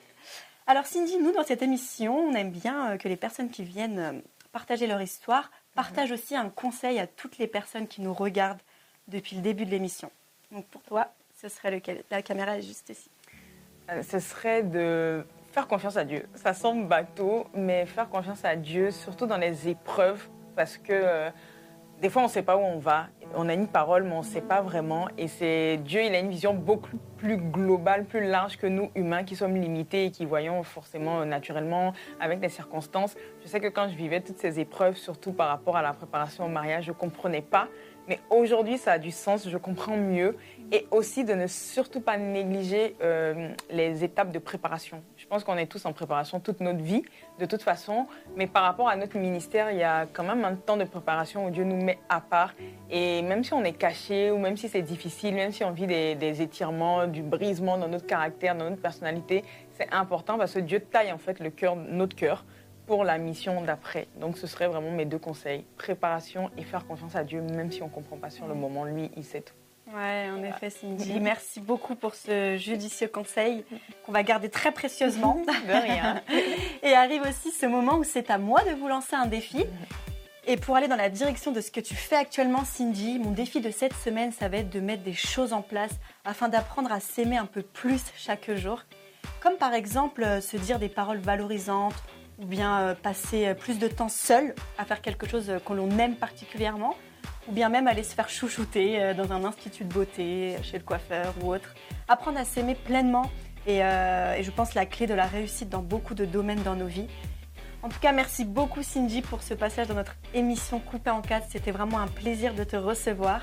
Alors 0.66 0.86
Cindy, 0.86 1.18
nous 1.18 1.32
dans 1.32 1.44
cette 1.44 1.62
émission, 1.62 2.16
on 2.16 2.34
aime 2.34 2.50
bien 2.50 2.90
euh, 2.92 2.96
que 2.96 3.08
les 3.08 3.16
personnes 3.16 3.50
qui 3.50 3.62
viennent 3.64 3.98
euh, 3.98 4.12
partager 4.52 4.86
leur 4.86 5.00
histoire 5.02 5.50
partagent 5.74 6.12
aussi 6.12 6.34
un 6.36 6.48
conseil 6.50 6.98
à 6.98 7.06
toutes 7.06 7.38
les 7.38 7.46
personnes 7.46 7.86
qui 7.88 8.00
nous 8.00 8.12
regardent 8.14 8.60
depuis 9.06 9.36
le 9.36 9.42
début 9.42 9.64
de 9.66 9.70
l'émission. 9.70 10.10
Donc 10.52 10.66
pour 10.66 10.82
toi, 10.82 11.08
ce 11.40 11.48
serait 11.48 11.70
lequel? 11.70 12.02
La 12.10 12.22
caméra 12.22 12.58
est 12.58 12.62
juste 12.62 12.88
ici. 12.90 13.10
Euh, 13.90 14.02
ce 14.02 14.18
serait 14.18 14.62
de 14.62 15.24
faire 15.52 15.68
confiance 15.68 15.96
à 15.96 16.04
Dieu. 16.04 16.26
Ça 16.34 16.52
semble 16.52 16.86
bateau, 16.86 17.46
mais 17.54 17.86
faire 17.86 18.08
confiance 18.08 18.44
à 18.44 18.56
Dieu, 18.56 18.90
surtout 18.90 19.26
dans 19.26 19.36
les 19.36 19.68
épreuves, 19.68 20.28
parce 20.56 20.76
que 20.76 20.92
euh, 20.92 21.30
des 22.00 22.10
fois, 22.10 22.22
on 22.22 22.26
ne 22.26 22.30
sait 22.30 22.42
pas 22.42 22.56
où 22.56 22.60
on 22.60 22.78
va. 22.78 23.06
On 23.34 23.48
a 23.48 23.54
une 23.54 23.66
parole, 23.66 24.04
mais 24.04 24.14
on 24.14 24.20
ne 24.20 24.24
sait 24.24 24.40
pas 24.40 24.62
vraiment. 24.62 25.08
Et 25.18 25.26
c'est 25.26 25.78
Dieu, 25.78 26.02
il 26.02 26.14
a 26.14 26.20
une 26.20 26.30
vision 26.30 26.54
beaucoup 26.54 26.96
plus 27.16 27.36
globale, 27.36 28.04
plus 28.04 28.24
large 28.24 28.56
que 28.56 28.66
nous, 28.66 28.90
humains, 28.94 29.24
qui 29.24 29.36
sommes 29.36 29.56
limités 29.56 30.06
et 30.06 30.10
qui 30.10 30.24
voyons 30.24 30.62
forcément, 30.62 31.20
euh, 31.20 31.24
naturellement, 31.24 31.92
avec 32.20 32.40
les 32.40 32.48
circonstances. 32.48 33.16
Je 33.42 33.48
sais 33.48 33.60
que 33.60 33.68
quand 33.68 33.88
je 33.88 33.94
vivais 33.94 34.20
toutes 34.20 34.38
ces 34.38 34.58
épreuves, 34.60 34.96
surtout 34.96 35.32
par 35.32 35.48
rapport 35.48 35.76
à 35.76 35.82
la 35.82 35.92
préparation 35.92 36.46
au 36.46 36.48
mariage, 36.48 36.84
je 36.84 36.90
ne 36.90 36.96
comprenais 36.96 37.42
pas. 37.42 37.68
Mais 38.08 38.20
aujourd'hui, 38.30 38.78
ça 38.78 38.92
a 38.92 38.98
du 38.98 39.10
sens, 39.10 39.48
je 39.48 39.58
comprends 39.58 39.96
mieux. 39.96 40.36
Et 40.70 40.86
aussi 40.90 41.24
de 41.24 41.32
ne 41.32 41.46
surtout 41.46 42.00
pas 42.00 42.18
négliger 42.18 42.94
euh, 43.02 43.50
les 43.70 44.04
étapes 44.04 44.32
de 44.32 44.38
préparation. 44.38 45.02
Je 45.16 45.26
pense 45.26 45.42
qu'on 45.42 45.56
est 45.56 45.66
tous 45.66 45.86
en 45.86 45.94
préparation 45.94 46.40
toute 46.40 46.60
notre 46.60 46.82
vie, 46.82 47.02
de 47.38 47.46
toute 47.46 47.62
façon. 47.62 48.06
Mais 48.36 48.46
par 48.46 48.64
rapport 48.64 48.88
à 48.88 48.96
notre 48.96 49.16
ministère, 49.16 49.70
il 49.70 49.78
y 49.78 49.82
a 49.82 50.06
quand 50.06 50.24
même 50.24 50.44
un 50.44 50.56
temps 50.56 50.76
de 50.76 50.84
préparation 50.84 51.46
où 51.46 51.50
Dieu 51.50 51.64
nous 51.64 51.82
met 51.82 51.98
à 52.10 52.20
part. 52.20 52.52
Et 52.90 53.22
même 53.22 53.44
si 53.44 53.54
on 53.54 53.64
est 53.64 53.72
caché, 53.72 54.30
ou 54.30 54.38
même 54.38 54.58
si 54.58 54.68
c'est 54.68 54.82
difficile, 54.82 55.34
même 55.34 55.52
si 55.52 55.64
on 55.64 55.70
vit 55.70 55.86
des, 55.86 56.42
étirements, 56.42 57.06
du 57.06 57.22
brisement 57.22 57.78
dans 57.78 57.88
notre 57.88 58.06
caractère, 58.06 58.54
dans 58.54 58.68
notre 58.68 58.82
personnalité, 58.82 59.44
c'est 59.72 59.90
important 59.92 60.36
parce 60.36 60.52
que 60.52 60.60
Dieu 60.60 60.80
taille 60.80 61.12
en 61.12 61.18
fait 61.18 61.40
le 61.40 61.50
cœur, 61.50 61.76
notre 61.76 62.14
cœur 62.14 62.44
pour 62.86 63.04
la 63.04 63.16
mission 63.18 63.62
d'après. 63.62 64.06
Donc 64.20 64.36
ce 64.36 64.46
serait 64.46 64.66
vraiment 64.66 64.90
mes 64.90 65.04
deux 65.04 65.18
conseils, 65.18 65.64
préparation 65.76 66.50
et 66.56 66.62
faire 66.62 66.86
confiance 66.86 67.16
à 67.16 67.24
Dieu, 67.24 67.40
même 67.40 67.70
si 67.70 67.82
on 67.82 67.86
ne 67.86 67.90
comprend 67.90 68.16
pas 68.16 68.30
sur 68.30 68.46
le 68.46 68.54
moment. 68.54 68.84
Lui, 68.84 69.10
il 69.16 69.24
sait 69.24 69.40
tout. 69.42 69.54
Ouais, 69.94 70.28
en 70.30 70.42
effet, 70.42 70.70
Cindy. 70.70 71.18
Merci 71.18 71.60
beaucoup 71.60 71.94
pour 71.94 72.14
ce 72.14 72.56
judicieux 72.58 73.08
conseil 73.08 73.64
qu'on 74.04 74.12
va 74.12 74.22
garder 74.22 74.50
très 74.50 74.72
précieusement. 74.72 75.42
De 75.66 75.72
rien. 75.72 76.22
Et 76.82 76.92
arrive 76.92 77.22
aussi 77.22 77.50
ce 77.50 77.66
moment 77.66 77.96
où 77.96 78.04
c'est 78.04 78.30
à 78.30 78.38
moi 78.38 78.62
de 78.64 78.74
vous 78.74 78.88
lancer 78.88 79.16
un 79.16 79.26
défi. 79.26 79.64
Et 80.46 80.56
pour 80.56 80.76
aller 80.76 80.88
dans 80.88 80.96
la 80.96 81.10
direction 81.10 81.52
de 81.52 81.60
ce 81.60 81.70
que 81.70 81.80
tu 81.80 81.94
fais 81.94 82.16
actuellement, 82.16 82.64
Cindy, 82.64 83.18
mon 83.18 83.32
défi 83.32 83.60
de 83.60 83.70
cette 83.70 83.94
semaine, 83.94 84.32
ça 84.32 84.48
va 84.48 84.58
être 84.58 84.70
de 84.70 84.80
mettre 84.80 85.02
des 85.02 85.12
choses 85.12 85.52
en 85.52 85.62
place 85.62 85.92
afin 86.24 86.48
d'apprendre 86.48 86.90
à 86.90 87.00
s'aimer 87.00 87.36
un 87.36 87.46
peu 87.46 87.62
plus 87.62 88.02
chaque 88.16 88.50
jour. 88.54 88.84
Comme 89.40 89.56
par 89.56 89.74
exemple 89.74 90.22
euh, 90.22 90.40
se 90.40 90.56
dire 90.56 90.78
des 90.78 90.88
paroles 90.88 91.18
valorisantes 91.18 91.94
ou 92.38 92.46
bien 92.46 92.80
euh, 92.80 92.94
passer 92.94 93.48
euh, 93.48 93.54
plus 93.54 93.78
de 93.78 93.88
temps 93.88 94.08
seul 94.08 94.54
à 94.78 94.84
faire 94.84 95.02
quelque 95.02 95.28
chose 95.28 95.52
que 95.66 95.72
l'on 95.72 95.90
aime 95.98 96.16
particulièrement 96.16 96.96
ou 97.48 97.52
bien 97.52 97.68
même 97.68 97.86
aller 97.86 98.02
se 98.02 98.14
faire 98.14 98.28
chouchouter 98.28 99.02
euh, 99.02 99.14
dans 99.14 99.32
un 99.32 99.44
institut 99.44 99.84
de 99.84 99.92
beauté, 99.92 100.56
euh, 100.56 100.62
chez 100.62 100.78
le 100.78 100.84
coiffeur 100.84 101.34
ou 101.42 101.52
autre. 101.52 101.74
Apprendre 102.08 102.38
à 102.38 102.44
s'aimer 102.44 102.74
pleinement 102.74 103.30
et, 103.66 103.82
euh, 103.82 104.34
et 104.34 104.42
je 104.42 104.50
pense 104.50 104.74
la 104.74 104.86
clé 104.86 105.06
de 105.06 105.14
la 105.14 105.26
réussite 105.26 105.68
dans 105.68 105.82
beaucoup 105.82 106.14
de 106.14 106.24
domaines 106.24 106.62
dans 106.62 106.76
nos 106.76 106.86
vies. 106.86 107.08
En 107.82 107.88
tout 107.88 108.00
cas, 108.00 108.12
merci 108.12 108.44
beaucoup 108.44 108.82
Cindy 108.82 109.22
pour 109.22 109.42
ce 109.42 109.54
passage 109.54 109.86
dans 109.86 109.94
notre 109.94 110.16
émission 110.34 110.80
Coupée 110.80 111.10
en 111.10 111.22
quatre. 111.22 111.46
C'était 111.48 111.70
vraiment 111.70 112.00
un 112.00 112.08
plaisir 112.08 112.54
de 112.54 112.64
te 112.64 112.76
recevoir. 112.76 113.42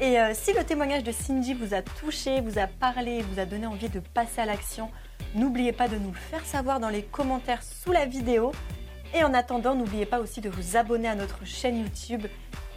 Et 0.00 0.18
euh, 0.18 0.32
si 0.32 0.52
le 0.52 0.64
témoignage 0.64 1.02
de 1.02 1.12
Cindy 1.12 1.54
vous 1.54 1.74
a 1.74 1.82
touché, 1.82 2.40
vous 2.40 2.58
a 2.58 2.66
parlé, 2.66 3.22
vous 3.22 3.40
a 3.40 3.46
donné 3.46 3.66
envie 3.66 3.88
de 3.88 4.00
passer 4.00 4.40
à 4.40 4.46
l'action, 4.46 4.90
n'oubliez 5.34 5.72
pas 5.72 5.88
de 5.88 5.96
nous 5.96 6.10
le 6.10 6.16
faire 6.16 6.44
savoir 6.44 6.78
dans 6.78 6.88
les 6.88 7.02
commentaires 7.02 7.62
sous 7.62 7.92
la 7.92 8.06
vidéo. 8.06 8.52
Et 9.14 9.22
en 9.24 9.34
attendant, 9.34 9.74
n'oubliez 9.74 10.06
pas 10.06 10.18
aussi 10.18 10.40
de 10.40 10.50
vous 10.50 10.76
abonner 10.76 11.08
à 11.08 11.14
notre 11.14 11.44
chaîne 11.44 11.78
YouTube. 11.78 12.26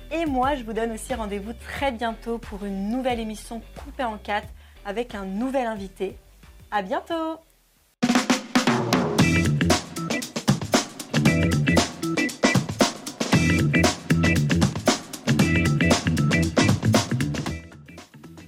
Et 0.09 0.25
moi, 0.25 0.55
je 0.55 0.63
vous 0.63 0.71
donne 0.71 0.93
aussi 0.93 1.13
rendez-vous 1.13 1.51
très 1.53 1.91
bientôt 1.91 2.37
pour 2.37 2.63
une 2.63 2.89
nouvelle 2.89 3.19
émission 3.19 3.61
Coupée 3.83 4.05
en 4.05 4.17
quatre 4.17 4.47
avec 4.85 5.15
un 5.15 5.25
nouvel 5.25 5.67
invité. 5.67 6.15
À 6.71 6.81
bientôt! 6.81 7.41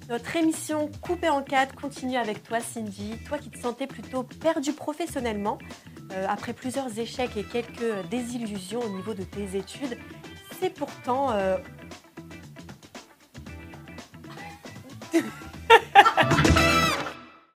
Notre 0.08 0.36
émission 0.38 0.90
Coupée 1.02 1.30
en 1.30 1.44
quatre 1.44 1.76
continue 1.76 2.18
avec 2.18 2.42
toi, 2.44 2.62
Cindy. 2.62 3.16
Toi 3.28 3.38
qui 3.38 3.50
te 3.50 3.60
sentais 3.60 3.86
plutôt 3.86 4.24
perdue 4.24 4.74
professionnellement, 4.74 5.60
euh, 6.14 6.26
après 6.28 6.54
plusieurs 6.54 6.98
échecs 6.98 7.38
et 7.38 7.44
quelques 7.44 8.10
désillusions 8.10 8.80
au 8.80 8.90
niveau 8.90 9.14
de 9.14 9.24
tes 9.24 9.56
études, 9.56 9.98
c'est 10.60 10.70
pourtant. 10.74 11.32
euh, 11.32 11.58